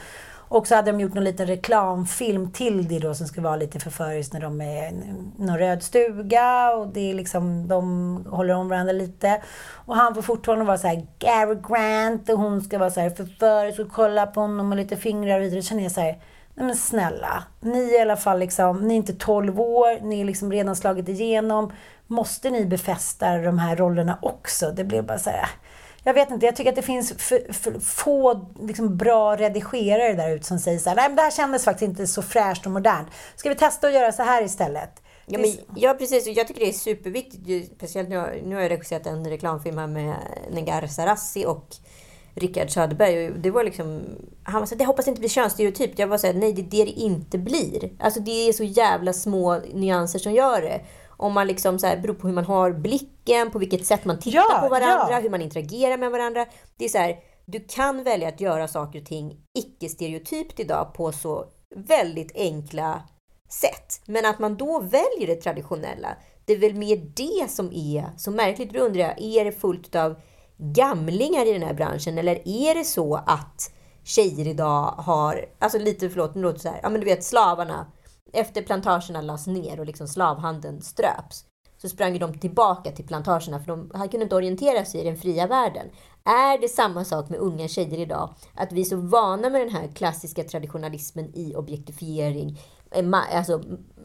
[0.49, 3.79] Och så hade de gjort någon liten reklamfilm till det då som ska vara lite
[3.79, 8.69] förföriskt när de är i någon röd stuga och det är liksom, de håller om
[8.69, 9.41] varandra lite.
[9.85, 13.09] Och han får fortfarande vara så här Gary Grant och hon ska vara så här
[13.09, 15.59] förförisk och kolla på honom och lite fingrar och vidare.
[15.59, 16.21] Då känner jag så här,
[16.53, 17.43] nej men snälla.
[17.59, 20.75] Ni är i alla fall liksom, ni är inte 12 år, ni är liksom redan
[20.75, 21.71] slagit igenom.
[22.07, 24.71] Måste ni befästa de här rollerna också?
[24.71, 25.49] Det blir bara så här,
[26.07, 30.29] jag vet inte, jag tycker att det finns för, för få liksom, bra redigerare där
[30.35, 32.71] ute som säger så här, nej men det här kändes faktiskt inte så fräscht och
[32.71, 33.07] modernt.
[33.35, 35.01] Ska vi testa att göra så här istället?
[35.25, 36.27] Ja, men, ja, precis.
[36.27, 37.71] Jag tycker det är superviktigt.
[37.75, 40.15] Speciellt nu, har- nu har jag regisserat en reklamfilm här med
[40.51, 41.75] Negar Sarassi och
[42.35, 43.31] Rickard Söderberg.
[43.31, 44.01] Och det var liksom,
[44.43, 45.99] han var så här, det hoppas inte blir könsstereotypt.
[45.99, 47.89] Jag var så här, nej det är det det inte blir.
[47.99, 50.81] Alltså det är så jävla små nyanser som gör det.
[51.17, 54.19] Om man liksom så här, beror på hur man har blicken, på vilket sätt man
[54.19, 55.19] tittar Ja, på varandra, ja.
[55.19, 56.45] hur man interagerar med varandra.
[56.77, 61.11] Det är så här, du kan välja att göra saker och ting icke-stereotypt idag på
[61.11, 61.45] så
[61.75, 63.01] väldigt enkla
[63.49, 64.01] sätt.
[64.05, 68.31] Men att man då väljer det traditionella, det är väl mer det som är så
[68.31, 68.73] märkligt.
[68.73, 70.15] Då undrar jag, är det fullt av
[70.57, 73.71] gamlingar i den här branschen eller är det så att
[74.03, 77.23] tjejer idag har, alltså lite, förlåt, nu låter det så här, ja men du vet
[77.23, 77.91] slavarna,
[78.33, 81.45] efter plantagerna lades ner och liksom slavhandeln ströps,
[81.81, 85.47] så sprang de tillbaka till plantagerna för de kunde inte orientera sig i den fria
[85.47, 85.87] världen.
[86.23, 88.35] Är det samma sak med unga tjejer idag?
[88.55, 92.59] Att vi är så vana med den här klassiska traditionalismen i objektifiering,
[92.91, 93.61] eh, alltså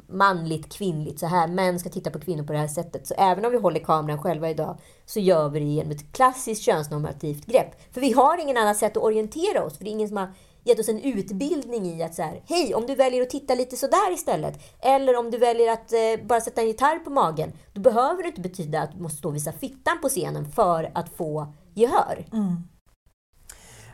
[0.09, 3.07] manligt, kvinnligt, så här, män ska titta på kvinnor på det här sättet.
[3.07, 6.63] Så även om vi håller kameran själva idag så gör vi det genom ett klassiskt
[6.63, 7.95] könsnormativt grepp.
[7.95, 10.35] För vi har ingen annat sätt att orientera oss, för det är ingen som har
[10.65, 13.77] gett oss en utbildning i att så här, hej, om du väljer att titta lite
[13.77, 17.81] sådär istället, eller om du väljer att eh, bara sätta en gitarr på magen, då
[17.81, 21.17] behöver det inte betyda att du måste stå och visa fittan på scenen för att
[21.17, 22.25] få gehör.
[22.33, 22.57] Mm.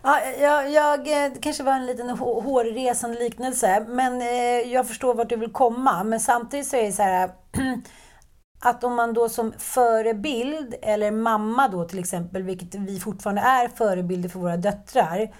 [0.02, 5.28] Ja, jag, jag, det kanske var en liten hårresande liknelse, men eh, jag förstår vart
[5.28, 6.04] du vill komma.
[6.04, 7.30] Men samtidigt så är det så här
[8.60, 13.68] att om man då som förebild, eller mamma då till exempel, vilket vi fortfarande är
[13.68, 15.34] förebilder för våra döttrar.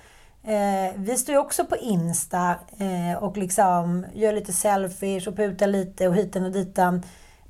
[0.49, 5.67] Eh, vi står ju också på Insta eh, och liksom gör lite selfies och putar
[5.67, 7.03] lite och hitan och ditan.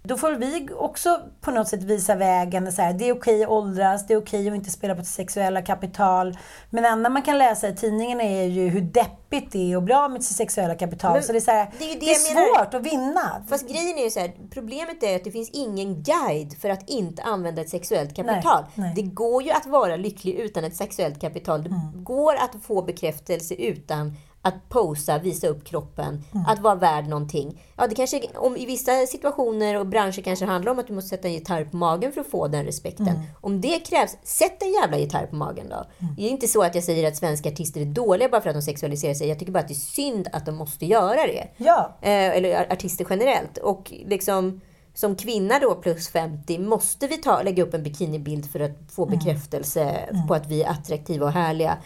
[0.08, 2.72] Då får vi också på något sätt visa vägen.
[2.72, 5.14] Så här, det är okej att åldras, det är okej att inte spela på sitt
[5.14, 6.38] sexuella kapital.
[6.70, 9.82] Men det enda man kan läsa i tidningarna är ju hur deppigt det är att
[9.82, 11.12] bli av med sitt sexuella kapital.
[11.12, 12.64] Men så det är, så här, det är det det är menar.
[12.64, 13.44] svårt att vinna.
[13.48, 16.88] Fast grejen är ju så här, problemet är att det finns ingen guide för att
[16.90, 18.64] inte använda ett sexuellt kapital.
[18.74, 18.84] nej.
[18.84, 18.94] Mm.
[18.94, 21.62] Det går ju att vara lycklig utan ett sexuellt kapital.
[21.62, 24.16] Det går att få bekräftelse utan
[24.48, 26.46] att posa, visa upp kroppen, Mm.
[26.46, 27.62] att vara värd någonting.
[27.76, 30.92] Ja, det kanske, om, I vissa situationer och branscher kanske det handlar om att du
[30.92, 33.08] måste sätta en gitarr på magen för att få den respekten.
[33.08, 33.20] Mm.
[33.40, 35.84] Om det krävs, sätt en jävla gitarr på magen då.
[36.16, 38.56] Det är inte så att jag säger att svenska artister är dåliga bara för att
[38.56, 39.28] de sexualiserar sig.
[39.28, 41.48] Jag tycker bara att det är synd att de måste göra det.
[41.56, 41.96] Ja.
[42.02, 43.58] Eh, eller artister generellt.
[43.58, 44.60] Och liksom
[44.94, 49.06] som kvinna då plus 50 måste vi ta, lägga upp en bikinibild för att få
[49.06, 51.78] bekräftelse på att vi är attraktiva och härliga.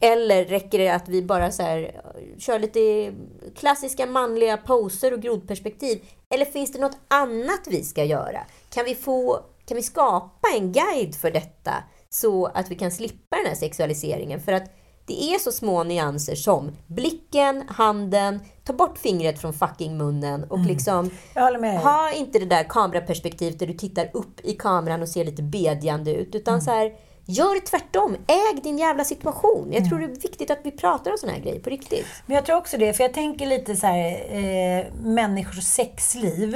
[0.00, 2.00] Eller räcker det att vi bara så här,
[2.40, 3.12] kör lite
[3.56, 6.04] klassiska manliga poser och grodperspektiv?
[6.34, 8.40] Eller finns det något annat vi ska göra?
[8.70, 11.74] Kan vi, få, kan vi skapa en guide för detta
[12.08, 14.40] så att vi kan slippa den här sexualiseringen?
[14.40, 14.76] För att
[15.06, 20.58] det är så små nyanser som blicken, handen, ta bort fingret från fucking munnen och
[20.58, 21.84] liksom håller med dig.
[21.84, 26.14] ha inte det där kameraperspektivet där du tittar upp i kameran och ser lite bedjande
[26.14, 26.34] ut.
[26.34, 26.92] Utan så här,
[27.30, 28.16] gör tvärtom.
[28.26, 29.72] Äg din jävla situation.
[29.72, 32.06] Jag tror det är viktigt att vi pratar om såna här grejer på riktigt.
[32.26, 36.54] Men jag tror också det, för jag tänker lite så här, eh, människors sexliv.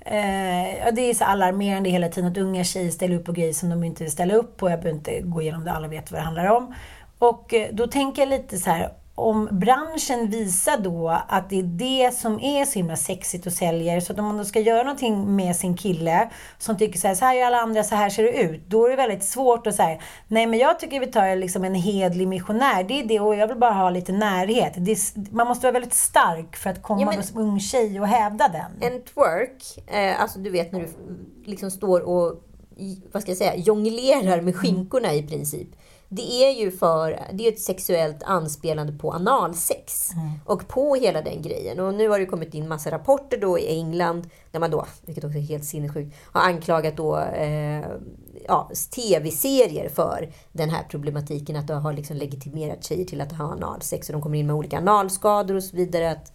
[0.00, 3.70] Eh, det är så alarmerande hela tiden att unga tjejer ställer upp på grejer som
[3.70, 4.70] de inte vill ställa upp på.
[4.70, 6.74] Jag behöver inte gå igenom det, alla vet vad det handlar om.
[7.18, 11.62] Och eh, då tänker jag lite så här, om branschen visar då att det är
[11.62, 14.82] det som är så himla sexigt och säljer, så att om man då ska göra
[14.82, 18.10] någonting med sin kille som tycker så här, så här gör alla andra, så här
[18.10, 18.62] ser det ut.
[18.66, 19.98] Då är det väldigt svårt att säga,
[20.28, 23.48] nej men jag tycker vi tar liksom en hedlig missionär, det är det och jag
[23.48, 24.76] vill bara ha lite närhet.
[24.76, 28.06] Är, man måste vara väldigt stark för att komma Ja, men- som ung tjej och
[28.08, 28.92] hävda den.
[28.92, 30.88] En twerk, eh, alltså du vet när du
[31.44, 32.44] liksom står och
[33.12, 35.68] vad ska jag säga, jonglerar med skinkorna i princip.
[36.08, 40.10] Det är ju för, det är ett sexuellt anspelande på analsex.
[40.44, 41.80] Och på hela den grejen.
[41.80, 45.24] Och nu har det kommit in massa rapporter då i England, där man då, vilket
[45.24, 47.84] också är helt sinnessjukt, har anklagat då eh,
[48.48, 51.56] ja, tv-serier för den här problematiken.
[51.56, 54.08] Att det har liksom legitimerat tjejer till att ha analsex.
[54.08, 56.10] Och de kommer in med olika analskador och så vidare.
[56.10, 56.32] Att,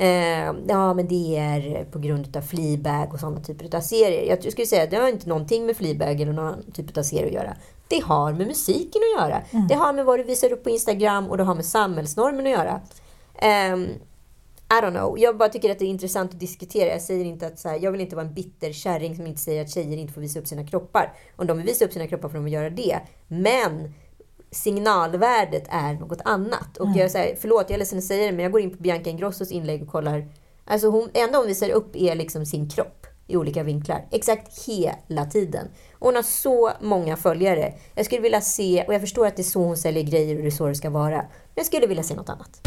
[0.00, 4.24] Eh, ja, men det är på grund av Fleabag och sådana typer av serier.
[4.28, 7.26] Jag skulle säga att det har inte någonting med Fleabag eller någon typ av serie
[7.26, 7.56] att göra.
[7.88, 9.42] Det har med musiken att göra.
[9.68, 12.52] Det har med vad du visar upp på Instagram och det har med samhällsnormen att
[12.52, 12.80] göra.
[13.38, 13.86] Ehm,
[14.70, 15.18] I don't know.
[15.18, 16.92] Jag bara tycker att det är intressant att diskutera.
[16.92, 19.40] Jag säger inte att så här, jag vill inte vara en bitter kärring som inte
[19.40, 21.12] säger att tjejer inte får visa upp sina kroppar.
[21.36, 23.00] Om de vill visa upp sina kroppar får de göra det.
[23.28, 23.94] Men
[24.50, 26.76] signalvärdet är något annat.
[26.76, 28.82] Och jag säger, förlåt, jag är ledsen att säga det, men jag går in på
[28.82, 30.28] Bianca Ingrossos inlägg och kollar.
[30.64, 34.04] Alltså hon, enda hon visar upp är liksom sin kropp i olika vinklar.
[34.10, 35.68] Exakt hela tiden.
[35.92, 37.74] Och hon har så många följare.
[37.94, 40.42] Jag skulle vilja se, och jag förstår att det är så hon säljer grejer och
[40.42, 41.16] det är så det ska vara.
[41.16, 42.60] Men jag skulle vilja se något annat.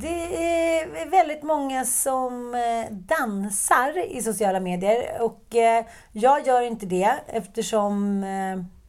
[0.00, 6.86] Det är väldigt många som eh, dansar i sociala medier och eh, jag gör inte
[6.86, 8.81] det eftersom eh,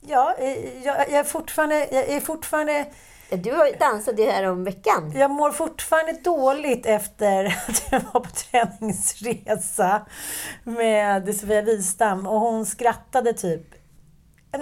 [0.00, 2.86] Ja, eh, jag, jag, är fortfarande, jag är fortfarande...
[3.30, 5.12] Du har ju här om veckan.
[5.14, 10.06] Jag mår fortfarande dåligt efter att jag var på träningsresa
[10.64, 13.80] med Sofia Wistam och hon skrattade typ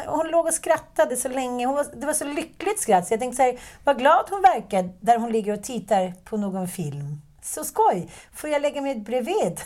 [0.06, 1.66] hon låg och skrattade så länge.
[1.66, 4.42] Hon var, det var så lyckligt skratt så jag tänkte så här, vad glad hon
[4.42, 7.22] verkar där hon ligger och tittar på någon film.
[7.42, 8.10] Så skoj!
[8.34, 9.60] Får jag lägga mig bredvid?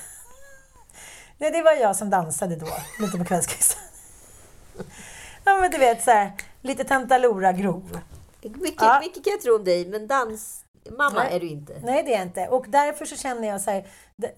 [1.39, 2.68] Nej, det var jag som dansade då,
[3.01, 3.83] lite på kvällskvisten.
[5.45, 7.99] Ja, men du vet så här, lite tantalora-grov.
[8.43, 9.01] Mycket, ja.
[9.01, 10.64] mycket kan jag tro om dig, men dans...
[10.99, 11.80] Mamma är du inte.
[11.82, 12.49] Nej, det är jag inte.
[12.49, 13.86] Och därför så känner jag så här,
[14.16, 14.32] det,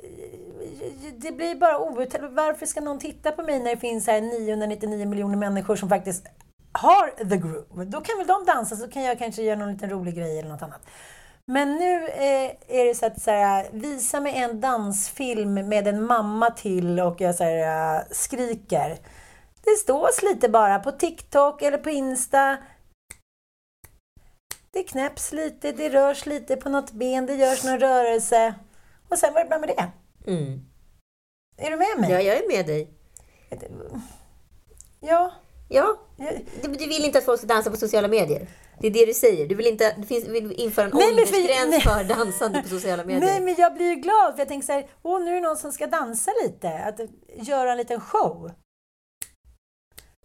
[1.12, 2.34] det blir bara outhärdligt.
[2.34, 6.26] Varför ska någon titta på mig när det finns här 999 miljoner människor som faktiskt
[6.72, 7.84] har the groove?
[7.84, 10.48] Då kan väl de dansa, så kan jag kanske göra någon liten rolig grej eller
[10.48, 10.80] något annat.
[11.46, 16.06] Men nu eh, är det så att så här, visa mig en dansfilm med en
[16.06, 18.98] mamma till och jag så här, uh, skriker.
[19.64, 22.58] Det stås lite bara på TikTok eller på Insta.
[24.70, 28.54] Det knäpps lite, det rörs lite på något ben, det görs någon rörelse.
[29.08, 29.92] Och sen var det bra med det.
[30.30, 30.60] Mm.
[31.56, 32.10] Är du med mig?
[32.10, 32.90] Ja, jag är med dig.
[35.00, 35.32] Ja.
[35.68, 35.96] Ja.
[36.62, 38.48] Du, du vill inte att folk ska dansa på sociala medier?
[38.80, 39.48] Det är det du säger.
[39.48, 43.20] Du vill, inte, du vill införa en nej, åldersgräns för, för dansande på sociala medier.
[43.20, 45.40] Nej, men jag blir ju glad för jag tänker så här, åh, nu är det
[45.40, 46.68] någon som ska dansa lite.
[46.68, 47.00] Att
[47.46, 48.50] göra en liten show.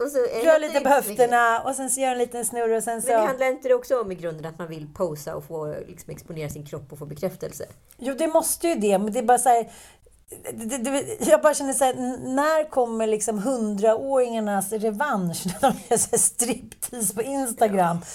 [0.00, 3.08] Rör lite på höfterna och sen så gör en liten snurr och sen så...
[3.08, 5.74] Men det handlar inte det också om i grunden att man vill posa och få
[5.88, 7.64] liksom, exponera sin kropp och få bekräftelse?
[7.98, 9.70] Jo, det måste ju det, men det är bara så här,
[10.52, 11.94] det, det, jag bara känner så här,
[12.34, 17.98] när kommer liksom hundraåringarnas revansch när de gör striptease på Instagram?
[18.00, 18.06] Ja.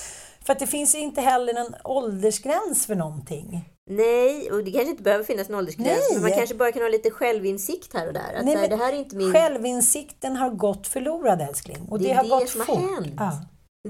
[0.46, 3.70] För att det finns inte heller en åldersgräns för någonting.
[3.90, 5.88] Nej, och det kanske inte behöver finnas en åldersgräns.
[5.88, 6.14] Nej.
[6.14, 8.34] Men man kanske bara kan ha lite självinsikt här och där.
[8.40, 9.34] Att Nej, här, det här är inte min...
[9.34, 11.88] Självinsikten har gått förlorad älskling.
[11.90, 12.76] Och det, det har det gått som fort.
[12.76, 13.14] Har hänt.
[13.18, 13.32] Ja.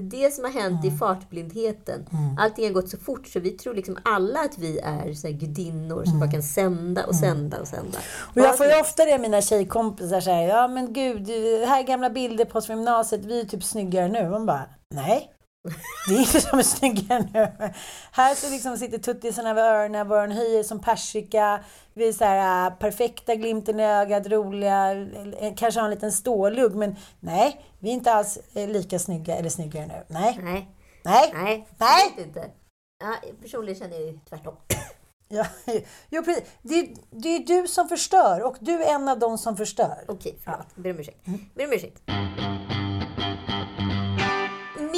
[0.00, 0.94] är det som har hänt mm.
[0.94, 2.06] i fartblindheten.
[2.12, 2.38] Mm.
[2.38, 6.04] Allting har gått så fort så vi tror liksom alla att vi är så gudinnor
[6.04, 6.20] som mm.
[6.20, 7.22] bara kan sända och mm.
[7.22, 7.98] sända och sända.
[8.34, 11.28] Och jag får ju ofta det mina tjejkompisar säger, ja men gud,
[11.66, 14.28] här är gamla bilder på oss från gymnasiet, vi är typ snyggare nu.
[14.28, 15.32] Man bara, nej.
[16.08, 17.72] Det är ingen som är snyggare nu.
[18.12, 21.64] Här så liksom sitter tuttisarna vid öronen, våran höjer som persika.
[21.94, 24.92] Vi är så här, äh, perfekta, glimten i ögat, roliga,
[25.40, 26.74] eh, kanske har en liten stålugg.
[26.74, 30.04] Men nej, vi är inte alls eh, lika snygga eller snyggare nu.
[30.08, 30.40] Nej.
[30.42, 30.68] Nej.
[31.04, 31.32] Nej.
[31.34, 31.66] Nej.
[31.78, 32.26] Nej.
[32.26, 32.50] Inte.
[33.00, 34.54] Ja, personligen känner jag ju tvärtom.
[35.28, 35.46] Ja,
[36.10, 36.44] jo, precis.
[36.62, 40.04] Det, det är du som förstör och du är en av dem som förstör.
[40.08, 40.66] Okej, förlåt.
[40.76, 40.82] Ja.
[40.82, 41.26] Ber om ursäkt.
[41.54, 42.02] Ber om ursäkt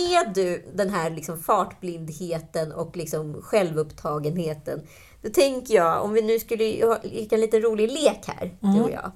[0.09, 4.81] med du den här liksom fartblindheten och liksom självupptagenheten,
[5.23, 6.65] då tänker jag, om vi nu skulle
[7.03, 8.75] leka en liten rolig lek här, mm.
[8.75, 9.11] du och jag,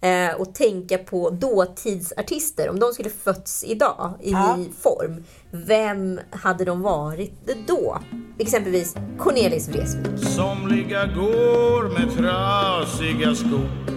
[0.00, 4.56] eh, och tänka på dåtidsartister, om de skulle fötts idag i ja.
[4.56, 7.32] ny form, vem hade de varit
[7.66, 7.98] då?
[8.38, 10.18] Exempelvis Cornelis Vreeswijk.
[10.36, 13.95] Somliga går med trasiga skor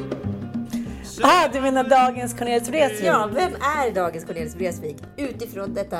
[1.23, 3.03] Ah, du menar dagens Cornelis Vreeswijk?
[3.03, 4.97] Ja, vem är dagens Cornelis Vreeswijk?
[5.17, 5.97] Utifrån detta,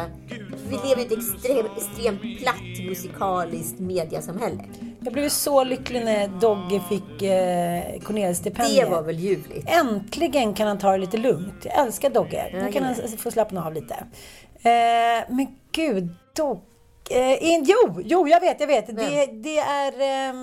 [0.69, 4.63] vi lever i ett extremt, extremt platt musikaliskt mediasamhälle.
[5.01, 8.85] Jag blev så lycklig när Dogge fick eh, Cornelis-stipendiet.
[8.85, 9.69] Det var väl ljuvligt?
[9.69, 11.65] Äntligen kan han ta det lite lugnt.
[11.65, 12.49] Jag älskar Dogge.
[12.53, 13.93] Nu kan han få slappna av lite.
[13.93, 16.61] Eh, men gud, Dogge...
[17.09, 18.87] Eh, jo, jo, jag vet, jag vet.
[18.87, 19.93] Det, det är...
[20.29, 20.33] Eh,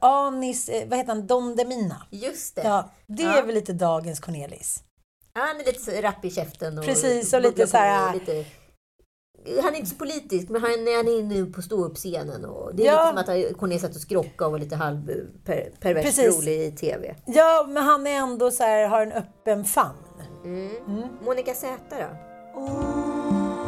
[0.00, 2.02] Anis, eh, vad heter han, Don Demina.
[2.10, 2.62] Just det.
[2.62, 3.38] Ja, det ja.
[3.38, 4.82] är väl lite dagens Cornelis.
[5.34, 6.78] Ja, han är lite rapp i käften.
[6.78, 8.14] Och Precis, och lite så här...
[8.14, 8.44] Lite,
[9.62, 12.44] han är inte så politisk, men han, han är inne på ståuppscenen.
[12.44, 13.12] Och det är ja.
[13.12, 15.06] lite som att Cornelis satt och skrockade och var lite halv
[15.44, 17.14] per, perverst rolig i TV.
[17.26, 19.96] Ja, men han är ändå så här, har en öppen famn.
[20.44, 20.70] Mm.
[20.86, 21.08] Mm.
[21.24, 22.06] Monica Z då?
[22.60, 23.66] Oh,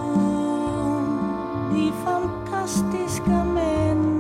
[1.73, 4.18] ni fantastiska män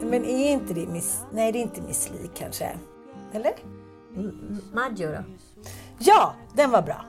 [0.00, 1.20] men är inte det Miss...
[1.32, 2.78] Nej, det är inte Miss Li kanske.
[3.32, 3.52] Eller?
[4.72, 5.24] Maggio då?
[5.98, 7.04] Ja, den var bra.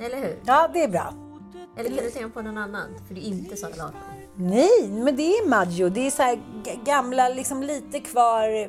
[0.00, 0.38] Eller hur?
[0.44, 1.14] Ja, det är bra.
[1.76, 2.86] Eller kan du tänka på någon annan?
[3.06, 3.94] För du inte Sara Larsson.
[4.36, 5.88] Nej, men det är Maggio.
[5.88, 6.40] Det är så här
[6.84, 8.68] gamla, liksom lite kvar,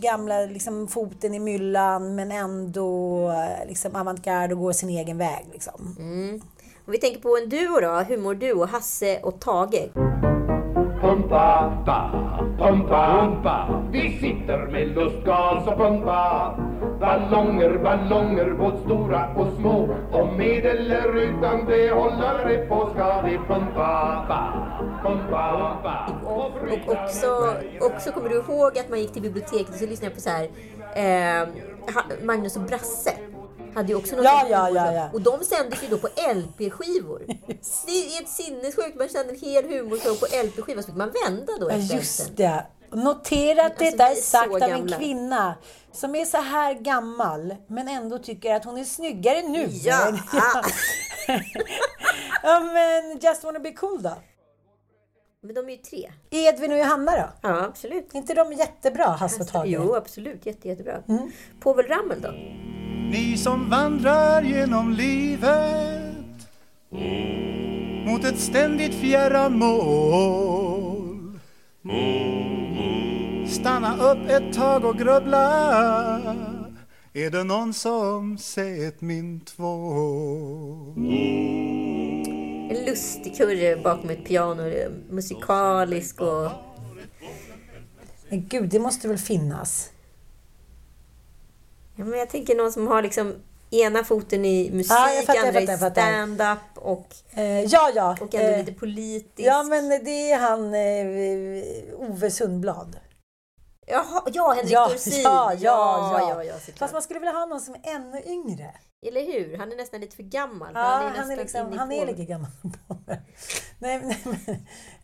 [0.00, 3.32] gamla liksom foten i myllan men ändå
[3.68, 5.46] liksom avantgarde och går sin egen väg.
[5.52, 5.96] Liksom.
[5.98, 6.40] Mm.
[6.86, 9.90] Om vi tänker på en duo då, humorduo, Hasse och Tage.
[11.00, 12.10] Pumpa, ba,
[12.58, 13.82] pumpa, pumpa.
[13.92, 16.54] Vi sitter med lustgas och pumpa.
[17.00, 19.96] Ballonger, ballonger, både stora och små.
[20.12, 24.52] Och med eller utan behållare på ska vi pumpa, ba,
[25.02, 26.30] pumpa, ba.
[26.30, 30.14] Och, och också, också kommer du ihåg att man gick till biblioteket och så lyssnade
[30.14, 30.48] på så här
[30.96, 31.48] eh,
[32.22, 33.12] Magnus och Brasse.
[33.76, 35.10] Hade ju också någon Ja, ja, ja, ja.
[35.12, 37.22] Och de sändes ju då på LP-skivor.
[37.86, 38.96] Det är ett sinnessjukt.
[38.98, 42.18] Man sände en hel humorshow på LP-skiva så fick man vända då Ja, efter just
[42.18, 42.36] hälften.
[42.36, 42.66] det.
[42.96, 45.54] Notera att Alltså, detta är sagt av en kvinna
[45.92, 49.68] som är så här gammal men ändå tycker att hon är snyggare nu.
[49.70, 50.14] Ja.
[52.42, 54.14] ja men Just wanna be cool då?
[55.42, 56.12] Men de är ju tre.
[56.30, 57.48] Edvin och Johanna då?
[57.48, 58.14] Ja, absolut.
[58.14, 59.66] Inte de jättebra, Hasse och Tage?
[59.66, 60.46] Jo, absolut.
[60.46, 61.02] Jätte, jättebra.
[61.08, 61.30] Mm.
[61.60, 62.28] Povel Ramel då?
[63.10, 66.48] Ni som vandrar genom livet
[68.06, 71.38] mot ett ständigt fjärran mål.
[73.48, 75.42] Stanna upp ett tag och grubbla.
[77.12, 80.94] Är det någon som sett min tvål?
[82.70, 84.62] En lustig kurre bakom ett piano.
[85.10, 86.50] Musikalisk och...
[88.28, 89.90] Men gud, det måste väl finnas?
[91.96, 93.34] Ja, men jag tänker någon som har liksom
[93.70, 96.02] ena foten i musik, Ja, jag fattar, jag andra fattar, jag i fattar.
[96.12, 98.16] stand-up och, Eh, ja, ja.
[98.20, 99.46] och ändå eh, lite politiskt.
[99.46, 102.96] Ja, men det är han eh, Ove Sundblad.
[103.86, 105.22] Jaha, ja, Henrik Ja, Dorsin.
[105.22, 106.34] ja, ja, ja.
[106.34, 106.54] ja, ja.
[106.78, 108.70] Fast man skulle vilja ha någon som är ännu yngre.
[109.06, 109.56] Eller hur?
[109.58, 110.72] Han är nästan lite för gammal.
[110.72, 112.50] för Ja, han är, han är, liksom, i han är lika gammal.
[113.78, 114.54] nej, nej, men,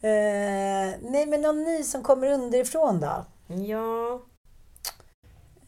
[0.00, 3.24] eh, nej, men någon ny som kommer underifrån då?
[3.54, 4.20] Ja.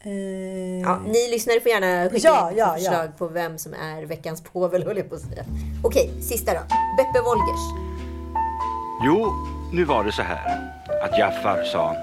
[0.05, 0.99] Eh, ja.
[1.05, 3.11] Ni lyssnare får gärna skicka Ja, in ja, förslag ja.
[3.17, 5.43] på vem som är veckans påvel, höll jag på att säga.
[5.83, 6.59] Okej, sista då.
[6.97, 7.61] Beppe Wolgers.
[9.05, 9.33] Jo,
[9.73, 10.71] nu var det så här
[11.03, 11.95] att Jaffar sa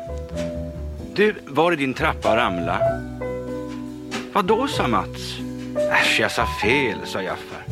[1.15, 2.79] Du, var det din trappa ramla?
[4.33, 5.39] Vad då, sa Mats.
[5.93, 7.65] Äsch, jag sa fel, sa Jaffar.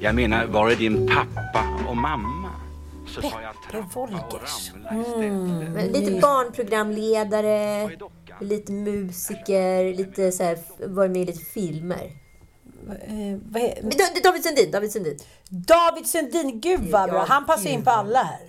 [0.00, 2.50] Jag menar, var det din pappa och mamma?
[3.06, 4.92] Så sa jag trappa och ramla istället.
[5.74, 7.90] Men Lite barnprogramledare,
[8.40, 12.10] lite musiker, lite så här, varit med i lite filmer.
[12.88, 15.18] eh, vad är, Men David Sundin, David Sundin.
[15.50, 17.18] David Sundin, gud vad bra.
[17.18, 18.40] Ja, Han passar in på alla här.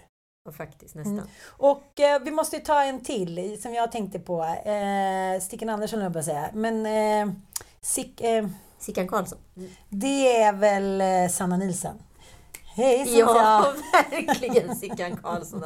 [0.45, 1.21] Ja, faktiskt nästan.
[1.47, 4.43] Och eh, vi måste ju ta en till som jag tänkte på.
[4.43, 6.49] Eh, Stickan Andersson höll jag säga.
[6.53, 7.33] Men eh,
[7.81, 8.47] Sick, eh,
[8.79, 9.39] Sickan Karlsson.
[9.89, 11.95] det är väl eh, Sanna Nilsson.
[12.75, 13.65] Hej Ja, Sanna!
[14.11, 15.59] verkligen Sickan Karlsson.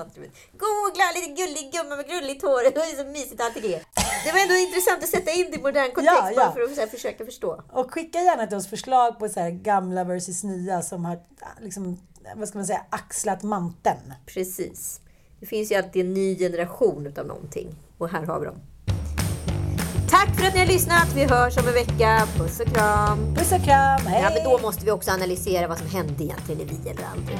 [0.58, 2.64] Googla, lite gullig gumma med grulligt hår.
[2.64, 3.93] Det är så mysigt alltid det.
[4.24, 6.52] Det var ändå intressant att sätta in det i modern kontext Ja, ja.
[6.52, 7.62] för att här, försöka förstå.
[7.72, 11.20] Och skicka gärna till oss förslag på så här gamla versus nya som har
[11.62, 12.00] liksom,
[12.36, 14.14] vad ska man säga, axlat manteln.
[14.26, 15.02] Precis.
[15.40, 17.76] Det finns ju alltid en ny generation utav någonting.
[17.98, 18.56] Och här har vi dem.
[20.10, 21.14] Tack för att ni har lyssnat.
[21.16, 22.28] Vi hörs om en vecka.
[22.38, 23.36] Puss och kram.
[23.36, 24.22] Puss och kram, hej!
[24.22, 27.40] Ja, men då måste vi också analysera vad som hände egentligen i Vi eller aldrig.